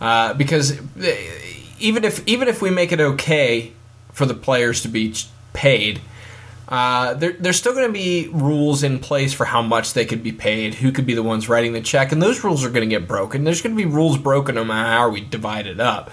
[0.00, 1.16] Uh, because eh,
[1.78, 3.72] even if even if we make it okay
[4.12, 5.14] for the players to be
[5.52, 6.00] paid
[6.68, 10.22] uh, there, there's still going to be rules in place for how much they could
[10.22, 12.88] be paid, who could be the ones writing the check, and those rules are going
[12.88, 13.44] to get broken.
[13.44, 16.10] There's going to be rules broken no matter how we divide it up.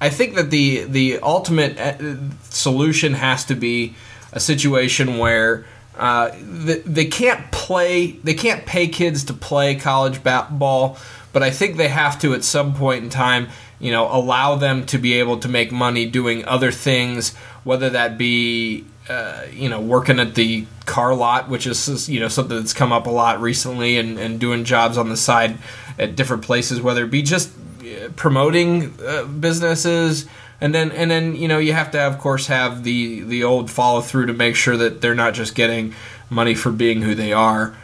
[0.00, 2.16] I think that the the ultimate uh,
[2.50, 3.94] solution has to be
[4.32, 5.64] a situation where
[5.96, 10.98] uh, they, they can't play, they can't pay kids to play college ball,
[11.32, 14.86] but I think they have to at some point in time, you know, allow them
[14.86, 19.80] to be able to make money doing other things, whether that be uh, you know,
[19.80, 23.40] working at the car lot, which is you know something that's come up a lot
[23.40, 25.58] recently, and, and doing jobs on the side
[25.98, 30.26] at different places, whether it be just uh, promoting uh, businesses,
[30.60, 33.70] and then and then you know you have to of course have the the old
[33.70, 35.94] follow through to make sure that they're not just getting
[36.30, 37.76] money for being who they are.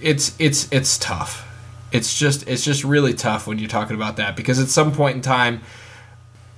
[0.00, 1.46] It's it's it's tough.
[1.92, 5.16] It's just it's just really tough when you're talking about that because at some point
[5.16, 5.62] in time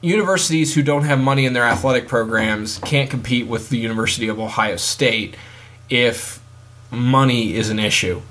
[0.02, 4.38] universities who don't have money in their athletic programs can't compete with the University of
[4.38, 5.36] Ohio State
[5.88, 6.40] if
[6.90, 8.22] money is an issue.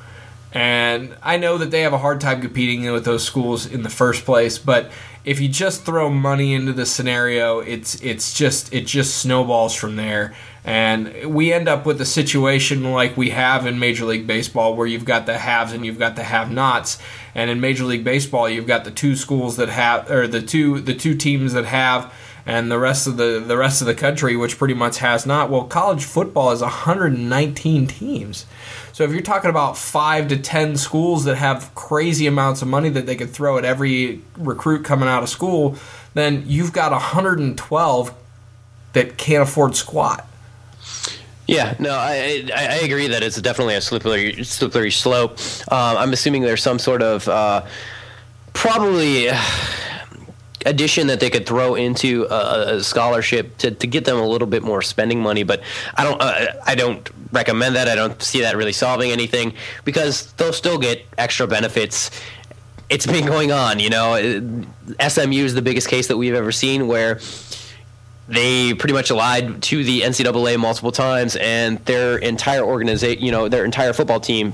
[0.52, 3.90] And I know that they have a hard time competing with those schools in the
[3.90, 4.90] first place, but
[5.26, 9.96] if you just throw money into the scenario, it's it's just it just snowballs from
[9.96, 10.34] there.
[10.64, 14.88] And we end up with a situation like we have in Major League Baseball where
[14.88, 17.00] you've got the haves and you've got the have-nots.
[17.34, 20.80] And in Major League Baseball, you've got the two schools that have or the two
[20.80, 22.14] the two teams that have
[22.46, 25.50] and the rest of the the rest of the country which pretty much has not.
[25.50, 28.46] Well, college football is 119 teams.
[28.94, 32.90] So if you're talking about five to ten schools that have crazy amounts of money
[32.90, 35.76] that they could throw at every recruit coming out of school,
[36.14, 38.14] then you've got 112
[38.94, 40.26] that can't afford squat.
[41.48, 45.32] Yeah, no, I, I, agree that it's definitely a slippery slippery slope.
[45.72, 47.66] Um, I'm assuming there's some sort of uh,
[48.54, 49.30] probably
[50.66, 54.48] addition that they could throw into a, a, scholarship to, to get them a little
[54.48, 55.44] bit more spending money.
[55.44, 55.62] But
[55.96, 57.88] I don't uh, I don't recommend that.
[57.88, 59.54] I don't see that really solving anything
[59.86, 62.12] because they'll still get extra benefits.
[62.90, 64.18] It's been going on, you know.
[65.08, 67.20] SMU is the biggest case that we've ever seen where
[68.28, 73.48] they pretty much lied to the NCAA multiple times, and their entire organization, you know,
[73.48, 74.54] their entire football team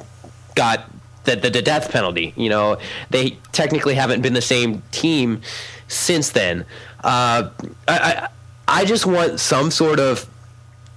[0.56, 0.90] got
[1.26, 2.34] the, the, the death penalty.
[2.36, 2.78] You know,
[3.10, 5.42] they technically haven't been the same team
[5.88, 6.66] since then.
[7.04, 7.50] Uh,
[7.88, 8.30] I,
[8.68, 10.28] I, just want some sort of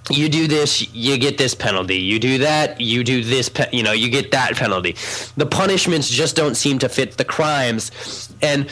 [0.09, 1.97] you do this, you get this penalty.
[1.97, 4.95] You do that, you do this, pe- you know, you get that penalty.
[5.37, 8.69] The punishments just don't seem to fit the crimes, and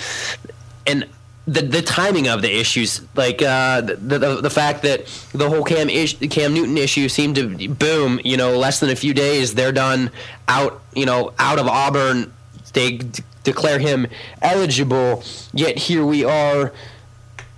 [0.88, 1.08] and
[1.48, 5.64] the the timing of the issues, like uh, the, the the fact that the whole
[5.64, 8.20] Cam ish, Cam Newton issue seemed to boom.
[8.24, 10.12] You know, less than a few days, they're done
[10.48, 10.82] out.
[10.94, 12.34] You know, out of Auburn,
[12.74, 13.00] they
[13.48, 14.08] declare him
[14.42, 15.24] eligible.
[15.54, 16.74] Yet here we are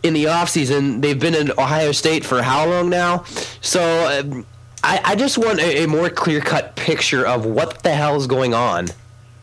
[0.04, 1.02] in the offseason.
[1.02, 3.24] They've been in Ohio State for how long now?
[3.62, 4.46] So um,
[4.84, 8.28] I, I just want a, a more clear cut picture of what the hell is
[8.28, 8.88] going on.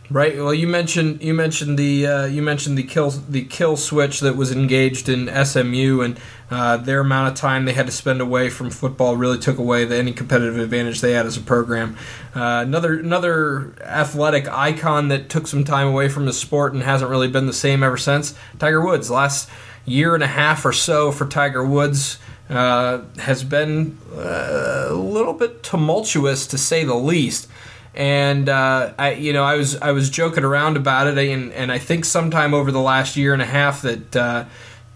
[0.09, 0.37] Right.
[0.37, 4.37] Well, you mentioned you mentioned the uh, you mentioned the kill the kill switch that
[4.37, 6.17] was engaged in SMU and
[6.51, 9.85] uh, their amount of time they had to spend away from football really took away
[9.85, 11.97] the, any competitive advantage they had as a program.
[12.35, 17.11] Uh, another another athletic icon that took some time away from the sport and hasn't
[17.11, 18.35] really been the same ever since.
[18.59, 19.11] Tiger Woods.
[19.11, 19.51] Last
[19.85, 22.19] year and a half or so for Tiger Woods.
[22.49, 27.49] Uh, has been uh, a little bit tumultuous to say the least
[27.97, 31.73] and uh, I, you know, I was I was joking around about it, and, and
[31.73, 34.45] I think sometime over the last year and a half that uh,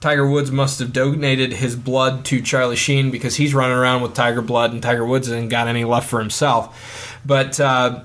[0.01, 4.15] Tiger Woods must have donated his blood to Charlie Sheen because he's running around with
[4.15, 7.21] Tiger blood, and Tiger Woods hasn't got any left for himself.
[7.25, 8.03] But uh,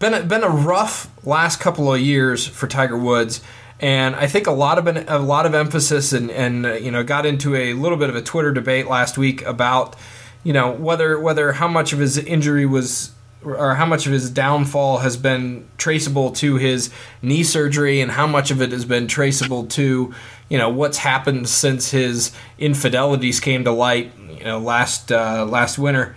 [0.00, 3.40] been a, been a rough last couple of years for Tiger Woods.
[3.80, 7.04] And I think a lot of a lot of emphasis and, and uh, you know
[7.04, 9.96] got into a little bit of a Twitter debate last week about
[10.42, 13.12] you know whether whether how much of his injury was
[13.44, 18.26] or how much of his downfall has been traceable to his knee surgery and how
[18.26, 20.14] much of it has been traceable to
[20.48, 25.78] you know what's happened since his infidelities came to light you know last uh, last
[25.78, 26.16] winter.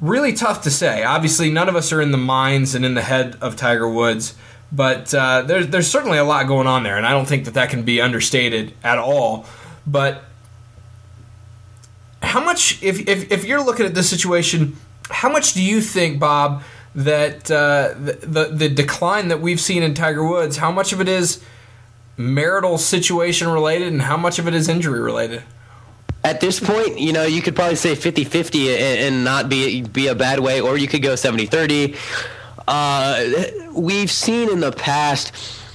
[0.00, 1.04] Really tough to say.
[1.04, 4.34] Obviously none of us are in the minds and in the head of Tiger Woods
[4.70, 7.54] but uh, there's there's certainly a lot going on there and I don't think that
[7.54, 9.46] that can be understated at all.
[9.86, 10.24] But
[12.22, 14.76] how much if, if, if you're looking at this situation
[15.12, 16.62] how much do you think, Bob,
[16.94, 21.00] that uh, the, the, the decline that we've seen in Tiger Woods, how much of
[21.00, 21.42] it is
[22.16, 25.42] marital situation related, and how much of it is injury related?
[26.24, 30.14] At this point, you know, you could probably say 50-50 and, not be be a
[30.14, 31.96] bad way, or you could go 70-30.
[32.68, 35.32] Uh, we've seen in the past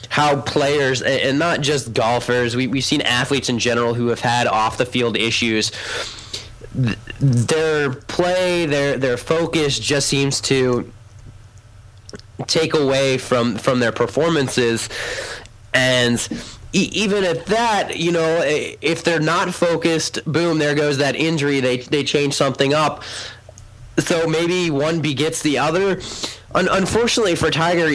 [0.09, 4.47] how players, and not just golfers, we, we've seen athletes in general who have had
[4.47, 5.71] off the field issues
[7.19, 10.91] their play, their their focus just seems to
[12.45, 14.87] take away from from their performances,
[15.77, 16.27] and
[16.73, 21.59] even at that, you know, if they're not focused, boom, there goes that injury.
[21.59, 23.03] They they change something up.
[23.99, 26.01] So maybe one begets the other.
[26.55, 27.89] Un- unfortunately for Tiger,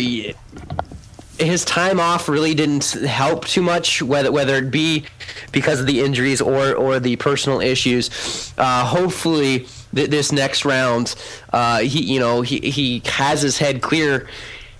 [1.38, 5.04] his time off really didn't help too much, whether whether it be
[5.50, 8.52] because of the injuries or or the personal issues.
[8.56, 11.16] Uh, hopefully, th- this next round,
[11.52, 14.28] uh, he you know he he has his head clear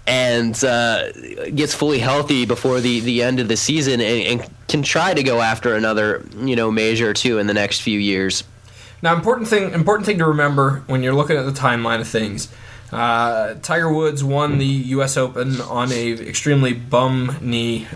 [0.07, 1.13] and uh,
[1.55, 5.23] gets fully healthy before the, the end of the season and, and, can try to
[5.23, 8.43] go after another you know major or two in the next few years.
[9.03, 12.51] Now, important thing important thing to remember when you're looking at the timeline of things.
[12.91, 15.19] Uh, Tiger Woods won the U.S.
[15.19, 17.87] Open on a extremely bum knee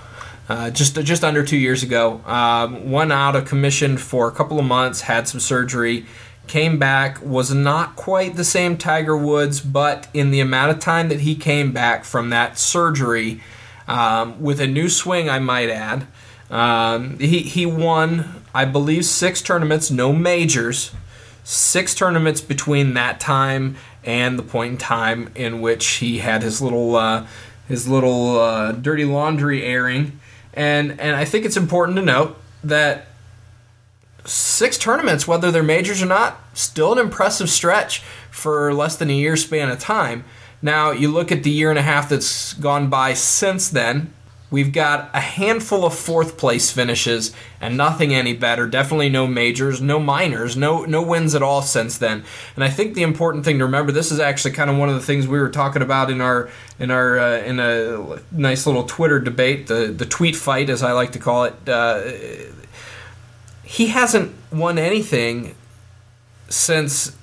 [0.48, 2.20] uh, just just under two years ago.
[2.26, 6.06] Um, went out of commission for a couple of months, had some surgery,
[6.46, 11.08] came back, was not quite the same Tiger Woods, but in the amount of time
[11.08, 13.40] that he came back from that surgery,
[13.88, 16.06] um, with a new swing, I might add,
[16.50, 20.92] um, he, he won, I believe, six tournaments, no majors,
[21.44, 26.62] six tournaments between that time and the point in time in which he had his
[26.62, 27.26] little uh,
[27.68, 30.20] his little uh, dirty laundry airing,
[30.54, 33.08] and and I think it's important to note that
[34.26, 38.00] six tournaments, whether they're majors or not, still an impressive stretch
[38.30, 40.24] for less than a year span of time.
[40.62, 44.12] Now, you look at the year and a half that's gone by since then,
[44.50, 48.66] we've got a handful of fourth place finishes and nothing any better.
[48.66, 52.24] Definitely no majors, no minors, no no wins at all since then.
[52.54, 54.94] And I think the important thing to remember this is actually kind of one of
[54.94, 58.84] the things we were talking about in our in our uh, in a nice little
[58.84, 61.54] Twitter debate, the the tweet fight as I like to call it.
[61.68, 62.02] Uh,
[63.66, 65.56] he hasn't won anything
[66.48, 67.16] since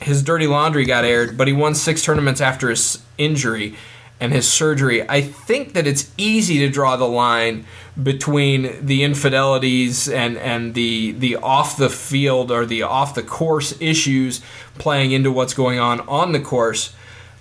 [0.00, 3.76] his dirty laundry got aired, but he won six tournaments after his injury
[4.20, 5.08] and his surgery.
[5.08, 7.66] I think that it's easy to draw the line
[8.00, 13.80] between the infidelities and, and the the off the field or the off the course
[13.80, 14.40] issues
[14.76, 16.94] playing into what's going on on the course.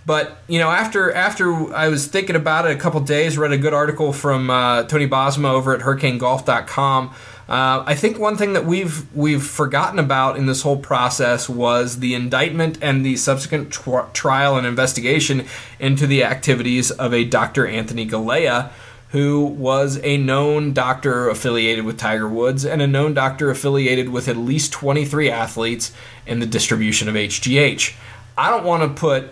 [0.05, 3.57] But you know, after after I was thinking about it a couple days, read a
[3.57, 7.15] good article from uh, Tony Bosma over at HurricaneGolf.com
[7.49, 11.99] uh, I think one thing that we've we've forgotten about in this whole process was
[11.99, 15.45] the indictment and the subsequent tr- trial and investigation
[15.79, 17.65] into the activities of a Dr.
[17.65, 18.71] Anthony Galea,
[19.11, 24.27] who was a known doctor affiliated with Tiger Woods and a known doctor affiliated with
[24.27, 25.93] at least 23 athletes
[26.25, 27.95] in the distribution of HGH.
[28.37, 29.29] I don't want to put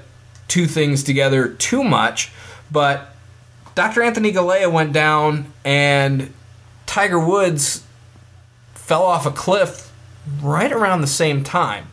[0.48, 2.32] two things together too much,
[2.72, 3.14] but
[3.76, 4.02] Dr.
[4.02, 6.32] Anthony Galea went down and
[6.86, 7.85] Tiger Woods
[8.86, 9.92] fell off a cliff
[10.44, 11.88] right around the same time.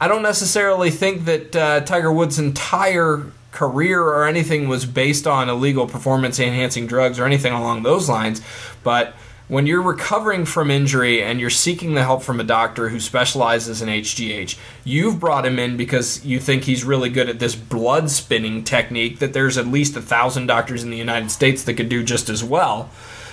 [0.00, 5.48] I don't necessarily think that uh, Tiger Woods' entire career or anything was based on
[5.48, 8.42] illegal performance enhancing drugs or anything along those lines,
[8.82, 9.14] but
[9.46, 13.80] when you're recovering from injury and you're seeking the help from a doctor who specializes
[13.80, 18.10] in HGH, you've brought him in because you think he's really good at this blood
[18.10, 21.88] spinning technique that there's at least a thousand doctors in the United States that could
[21.88, 22.90] do just as well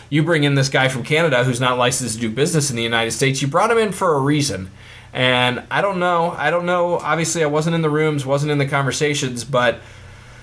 [0.09, 2.83] you bring in this guy from Canada who's not licensed to do business in the
[2.83, 3.41] United States.
[3.41, 4.71] You brought him in for a reason.
[5.13, 6.31] And I don't know.
[6.31, 6.99] I don't know.
[6.99, 9.79] Obviously, I wasn't in the rooms, wasn't in the conversations, but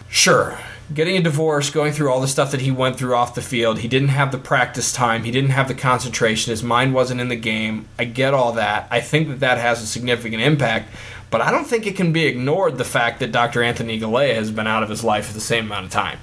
[0.08, 0.58] sure,
[0.94, 3.80] getting a divorce, going through all the stuff that he went through off the field,
[3.80, 7.28] he didn't have the practice time, he didn't have the concentration, his mind wasn't in
[7.28, 7.86] the game.
[7.98, 8.88] I get all that.
[8.90, 10.88] I think that that has a significant impact,
[11.30, 13.62] but I don't think it can be ignored the fact that Dr.
[13.62, 16.18] Anthony Galea has been out of his life for the same amount of time.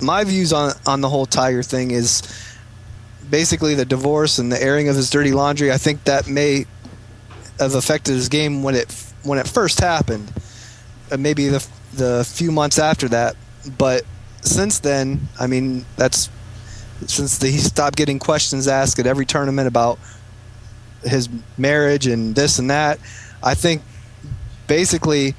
[0.00, 2.22] My views on on the whole Tiger thing is
[3.30, 6.66] basically the divorce and the airing of his dirty laundry, I think that may
[7.58, 10.32] have affected his game when it when it first happened,
[11.10, 13.36] uh, maybe the the few months after that.
[13.76, 14.04] But
[14.42, 16.30] since then, I mean, that's
[17.06, 19.98] since the, he stopped getting questions asked at every tournament about
[21.02, 22.98] his marriage and this and that.
[23.42, 23.82] I think
[24.66, 25.34] basically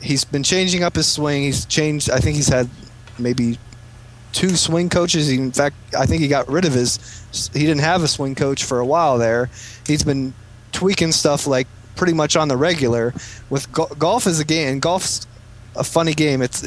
[0.00, 1.42] he's been changing up his swing.
[1.42, 2.10] He's changed.
[2.10, 2.68] I think he's had
[3.18, 3.58] maybe
[4.38, 5.28] two swing coaches.
[5.30, 7.00] In fact, I think he got rid of his.
[7.52, 9.50] He didn't have a swing coach for a while there.
[9.84, 10.32] He's been
[10.70, 11.66] tweaking stuff like
[11.96, 13.12] pretty much on the regular.
[13.50, 15.26] With go- golf is a game, golf's
[15.74, 16.40] a funny game.
[16.40, 16.62] It's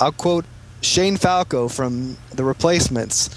[0.00, 0.44] I'll quote
[0.80, 3.30] Shane Falco from The Replacements.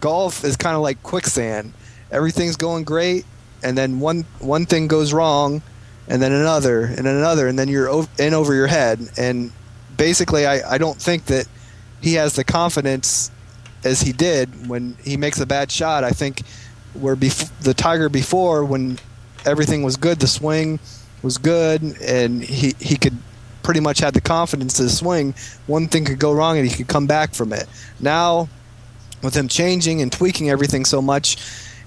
[0.00, 1.74] Golf is kind of like quicksand.
[2.10, 3.26] Everything's going great,
[3.62, 5.60] and then one one thing goes wrong,
[6.08, 9.00] and then another, and then another, and then you're in over your head.
[9.18, 9.52] And
[9.98, 11.46] basically, I, I don't think that
[12.00, 13.30] he has the confidence
[13.84, 16.04] as he did when he makes a bad shot.
[16.04, 16.42] I think
[16.94, 18.98] where bef- the Tiger before, when
[19.44, 20.80] everything was good, the swing
[21.22, 23.16] was good, and he, he could
[23.62, 25.34] pretty much had the confidence to swing.
[25.66, 27.66] One thing could go wrong and he could come back from it.
[28.00, 28.48] Now,
[29.22, 31.36] with him changing and tweaking everything so much,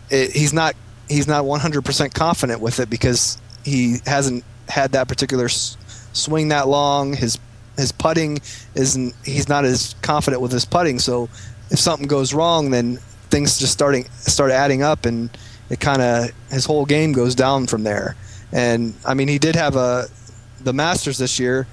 [0.09, 0.75] it, he's not
[1.09, 5.75] he's not 100% confident with it because he hasn't had that particular s-
[6.13, 7.13] swing that long.
[7.13, 7.37] His
[7.77, 8.39] his putting
[8.75, 10.99] isn't he's not as confident with his putting.
[10.99, 11.29] So
[11.69, 12.97] if something goes wrong, then
[13.29, 15.29] things just starting start adding up, and
[15.69, 18.15] it kind of his whole game goes down from there.
[18.51, 20.07] And I mean, he did have a
[20.59, 21.67] the Masters this year.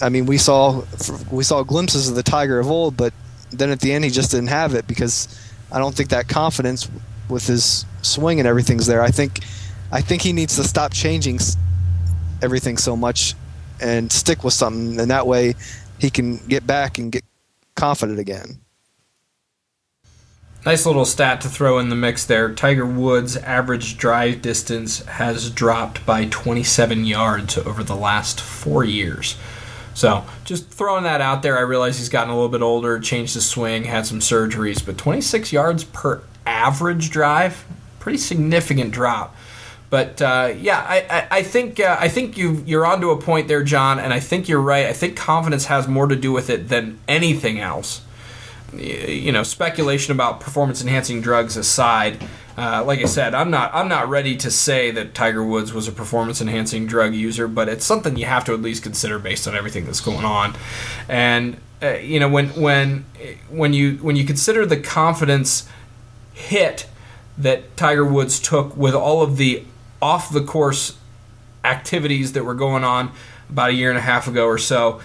[0.00, 0.84] I mean, we saw
[1.30, 3.12] we saw glimpses of the Tiger of old, but
[3.50, 5.28] then at the end he just didn't have it because
[5.72, 6.88] I don't think that confidence
[7.28, 9.02] with his swing and everything's there.
[9.02, 9.40] I think
[9.90, 11.38] I think he needs to stop changing
[12.42, 13.34] everything so much
[13.80, 15.54] and stick with something, and that way
[15.98, 17.24] he can get back and get
[17.74, 18.60] confident again.
[20.66, 22.52] Nice little stat to throw in the mix there.
[22.52, 29.36] Tiger Woods' average drive distance has dropped by 27 yards over the last four years.
[29.94, 31.56] So just throwing that out there.
[31.56, 34.98] I realize he's gotten a little bit older, changed his swing, had some surgeries, but
[34.98, 37.64] 26 yards per average drive,
[37.98, 39.34] pretty significant drop.
[39.90, 43.48] But uh, yeah, I, I, I think uh, I think you you're onto a point
[43.48, 44.86] there, Jon, and I think you're right.
[44.86, 48.02] I think confidence has more to do with it than anything else.
[48.74, 52.22] You know, speculation about performance enhancing drugs aside,
[52.58, 55.88] uh, like I said, I'm not I'm not ready to say that Tiger Woods was
[55.88, 59.48] a performance enhancing drug user, but it's something you have to at least consider based
[59.48, 60.54] on everything that's going on.
[61.08, 63.06] And uh, you know, when when
[63.48, 65.68] when you when you consider the confidence
[66.34, 66.88] hit
[67.38, 69.64] that Tiger Woods took with all of the
[70.00, 70.98] off the course
[71.64, 73.12] activities that were going on
[73.50, 75.00] about a year and a half ago or so.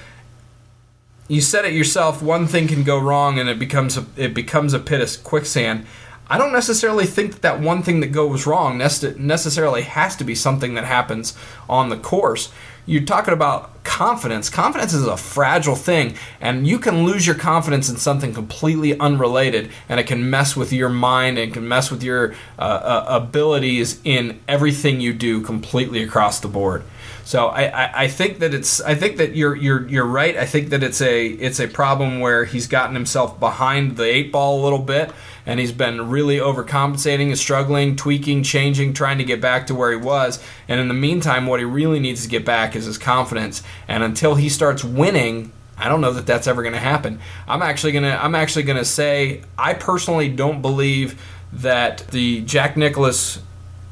[1.27, 2.21] You said it yourself.
[2.21, 5.85] One thing can go wrong, and it becomes a, it becomes a pit of quicksand.
[6.27, 10.35] I don't necessarily think that that one thing that goes wrong necessarily has to be
[10.35, 11.37] something that happens
[11.69, 12.51] on the course.
[12.85, 14.49] You're talking about confidence.
[14.49, 19.69] Confidence is a fragile thing, and you can lose your confidence in something completely unrelated,
[19.87, 24.01] and it can mess with your mind and can mess with your uh, uh, abilities
[24.03, 26.83] in everything you do completely across the board.
[27.25, 30.35] So I, I, I, think that it's I think that you're you're you're right.
[30.35, 34.31] I think that it's a it's a problem where he's gotten himself behind the eight
[34.31, 35.11] ball a little bit
[35.45, 39.91] and he's been really overcompensating and struggling, tweaking, changing, trying to get back to where
[39.91, 40.43] he was.
[40.67, 43.63] And in the meantime, what he really needs to get back is his confidence.
[43.87, 47.19] And until he starts winning, I don't know that that's ever going to happen.
[47.47, 51.21] I'm actually going to I'm actually going to say I personally don't believe
[51.53, 53.39] that the Jack Nicklaus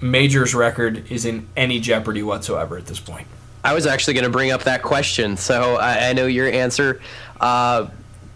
[0.01, 3.27] majors record is in any jeopardy whatsoever at this point.
[3.63, 6.99] I was actually going to bring up that question, so I, I know your answer.
[7.39, 7.87] Uh,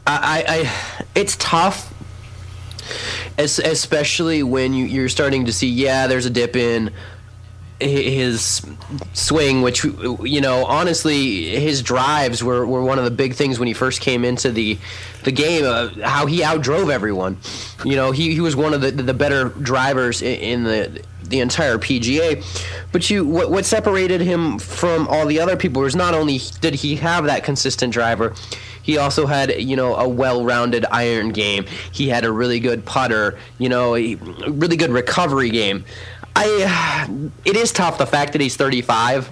[0.08, 1.92] I, I, it's tough
[3.38, 6.92] especially when you, you're starting to see, yeah, there's a dip in
[7.80, 8.66] his
[9.14, 13.68] swing, which you know, honestly, his drives were, were one of the big things when
[13.68, 14.78] he first came into the
[15.24, 15.66] the game.
[15.66, 17.38] Uh, how he outdrove everyone.
[17.84, 21.40] You know, he, he was one of the the better drivers in, in the the
[21.40, 22.44] entire PGA.
[22.92, 26.76] But you, what, what separated him from all the other people was not only did
[26.76, 28.34] he have that consistent driver,
[28.82, 31.66] he also had, you know, a well-rounded iron game.
[31.92, 35.86] He had a really good putter, you know, a really good recovery game.
[36.36, 37.08] I,
[37.46, 39.32] it is tough the fact that he's 35.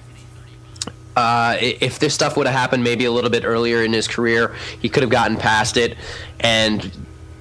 [1.16, 4.56] Uh, if this stuff would have happened maybe a little bit earlier in his career,
[4.82, 5.96] he could have gotten past it
[6.40, 6.92] and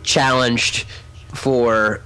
[0.03, 0.86] challenged
[1.34, 2.03] for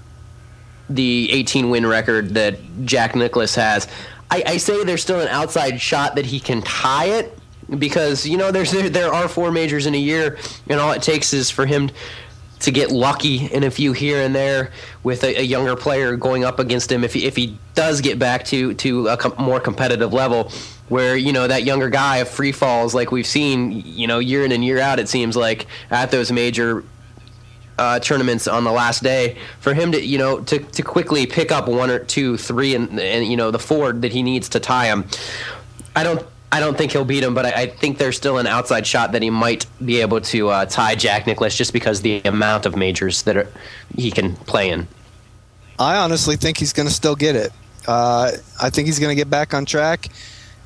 [0.89, 3.89] the 18 win record that Jack Nicklaus has.
[4.31, 7.39] I, I, say there's still an outside shot that he can tie it,
[7.79, 11.03] because you know there's there, there are four majors in a year, and all it
[11.03, 11.91] takes is for him
[12.61, 14.71] to get lucky in a few here and there
[15.03, 18.19] with a, a, younger player going up against him if he, if he does get
[18.19, 20.51] back to to a com- more competitive level
[20.89, 24.43] where you know that younger guy of free falls like we've seen you know year
[24.43, 26.83] in and year out it seems like at those major
[27.79, 31.53] uh, tournaments on the last day for him to you know to, to quickly pick
[31.53, 34.61] up one or two three and, and you know the four that he needs to
[34.61, 35.05] tie him
[35.95, 38.47] I don't I don't think he'll beat him, but I, I, think there's still an
[38.47, 42.23] outside shot that he might be able to uh, tie Jack Nicklaus just because the
[42.25, 43.53] amount of majors that are,
[43.97, 44.87] he can play in.
[45.79, 47.53] I honestly think he's going to still get it.
[47.87, 50.09] Uh, I think he's going to get back on track,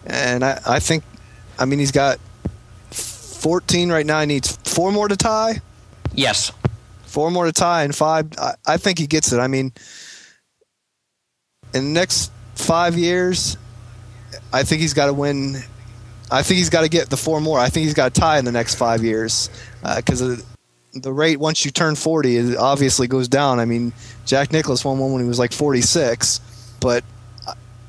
[0.07, 1.03] and I, I, think,
[1.59, 2.19] I mean, he's got
[2.91, 4.21] 14 right now.
[4.21, 5.61] He needs four more to tie.
[6.15, 6.53] Yes,
[7.11, 8.29] four more to tie, and five.
[8.39, 9.39] I, I think he gets it.
[9.39, 9.73] I mean,
[11.75, 13.57] in the next five years,
[14.53, 15.57] I think he's got to win.
[16.31, 17.59] I think he's got to get the four more.
[17.59, 19.51] I think he's got to tie in the next five years
[19.97, 20.37] because uh,
[20.93, 23.59] the rate once you turn 40 it obviously goes down.
[23.59, 23.93] I mean,
[24.27, 26.41] Jack Nicklaus won one when he was like 46,
[26.81, 27.05] but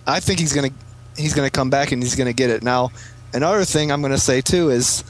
[0.07, 0.71] I think he's gonna
[1.15, 2.63] he's gonna come back and he's gonna get it.
[2.63, 2.89] Now,
[3.33, 5.03] another thing I'm gonna say too is,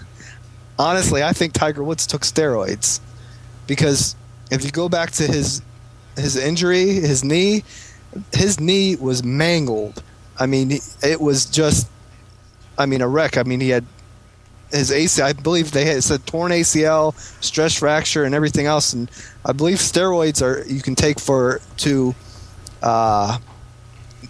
[0.77, 2.99] honestly, I think Tiger Woods took steroids
[3.71, 4.17] because
[4.51, 5.61] if you go back to his
[6.17, 7.63] his injury, his knee,
[8.33, 10.03] his knee was mangled.
[10.37, 11.87] I mean, it was just,
[12.77, 13.37] I mean, a wreck.
[13.37, 13.85] I mean, he had
[14.71, 15.21] his AC.
[15.21, 18.91] I believe they had said torn ACL, stress fracture, and everything else.
[18.91, 19.09] And
[19.45, 22.13] I believe steroids are you can take for to,
[22.83, 23.37] uh,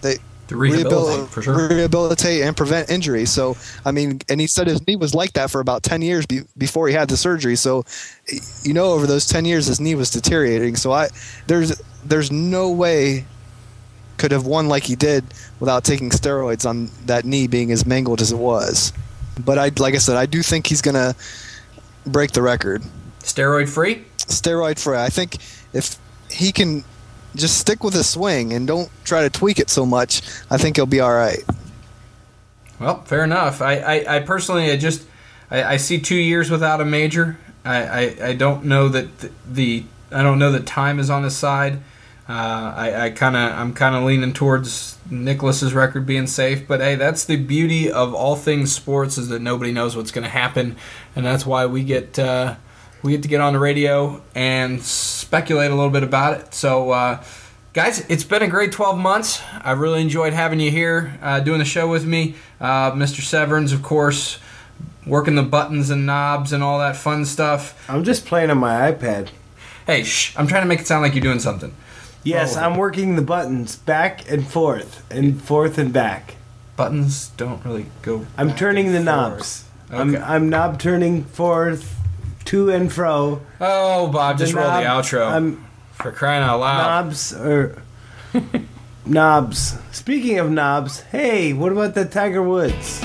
[0.02, 0.18] they
[0.52, 1.68] To rehabilitate, for sure.
[1.68, 3.24] rehabilitate and prevent injury.
[3.24, 6.26] So, I mean, and he said his knee was like that for about 10 years
[6.26, 7.56] be, before he had the surgery.
[7.56, 7.84] So,
[8.62, 10.76] you know, over those 10 years, his knee was deteriorating.
[10.76, 11.08] So, I
[11.46, 13.24] there's there's no way
[14.18, 15.24] could have won like he did
[15.58, 18.92] without taking steroids on that knee being as mangled as it was.
[19.42, 21.14] But I, like I said, I do think he's gonna
[22.06, 22.82] break the record,
[23.20, 24.04] Steroid free?
[24.18, 24.98] steroid free.
[24.98, 25.38] I think
[25.72, 25.96] if
[26.30, 26.84] he can
[27.34, 30.76] just stick with his swing and don't try to tweak it so much, I think
[30.76, 31.42] he'll be all right.
[32.78, 33.62] Well, fair enough.
[33.62, 35.06] I, I, I personally, I just,
[35.50, 37.38] I, I see two years without a major.
[37.64, 41.22] I, I, I don't know that the, the, I don't know that time is on
[41.22, 41.78] his side.
[42.28, 46.66] Uh, I, I kind of, I'm kind of leaning towards Nicklaus's record being safe.
[46.66, 50.24] But hey, that's the beauty of all things sports is that nobody knows what's going
[50.24, 50.76] to happen,
[51.14, 52.56] and that's why we get, uh,
[53.02, 56.54] we get to get on the radio and speculate a little bit about it.
[56.54, 56.90] So.
[56.90, 57.22] Uh,
[57.74, 59.40] Guys, it's been a great 12 months.
[59.62, 62.34] I really enjoyed having you here uh, doing the show with me.
[62.60, 63.22] Uh, Mr.
[63.22, 64.38] Severns, of course,
[65.06, 67.82] working the buttons and knobs and all that fun stuff.
[67.88, 69.30] I'm just playing on my iPad.
[69.86, 71.72] Hey, shh, I'm trying to make it sound like you're doing something.
[72.24, 72.60] Yes, Oh.
[72.60, 76.34] I'm working the buttons back and forth and forth and back.
[76.76, 78.26] Buttons don't really go.
[78.36, 79.04] I'm turning the forth.
[79.06, 79.64] knobs.
[79.90, 81.96] I'm, I'm knob turning forth,
[82.46, 83.40] to and fro.
[83.60, 85.30] Oh, Bob, just roll the outro.
[85.30, 85.64] I'm
[85.94, 87.06] For crying out loud.
[87.06, 87.82] knobs or
[89.06, 89.76] knobs.
[89.92, 93.00] Speaking of knobs, hey, what about that Tiger Woods?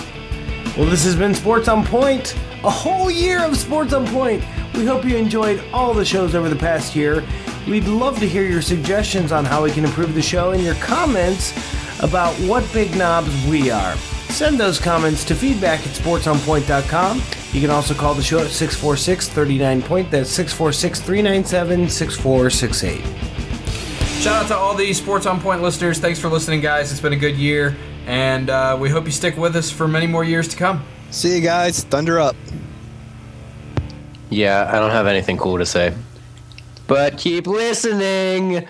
[0.78, 4.44] Well, this has been Sports on Point, a whole year of Sports on Point.
[4.76, 7.24] We hope you enjoyed all the shows over the past year.
[7.68, 10.76] We'd love to hear your suggestions on how we can improve the show and your
[10.76, 11.52] comments
[12.02, 13.96] about what big knobs we are.
[14.30, 17.22] Send those comments to feedback at sportsonpoint.com.
[17.58, 20.12] You can also call the show at 646 39 Point.
[20.12, 24.22] That's 646 397 6468.
[24.22, 25.98] Shout out to all the Sports on Point listeners.
[25.98, 26.92] Thanks for listening, guys.
[26.92, 30.06] It's been a good year, and uh, we hope you stick with us for many
[30.06, 30.86] more years to come.
[31.10, 31.84] See you guys.
[31.84, 32.36] Thunder up.
[34.30, 35.96] Yeah, I don't have anything cool to say.
[36.86, 38.68] But keep listening.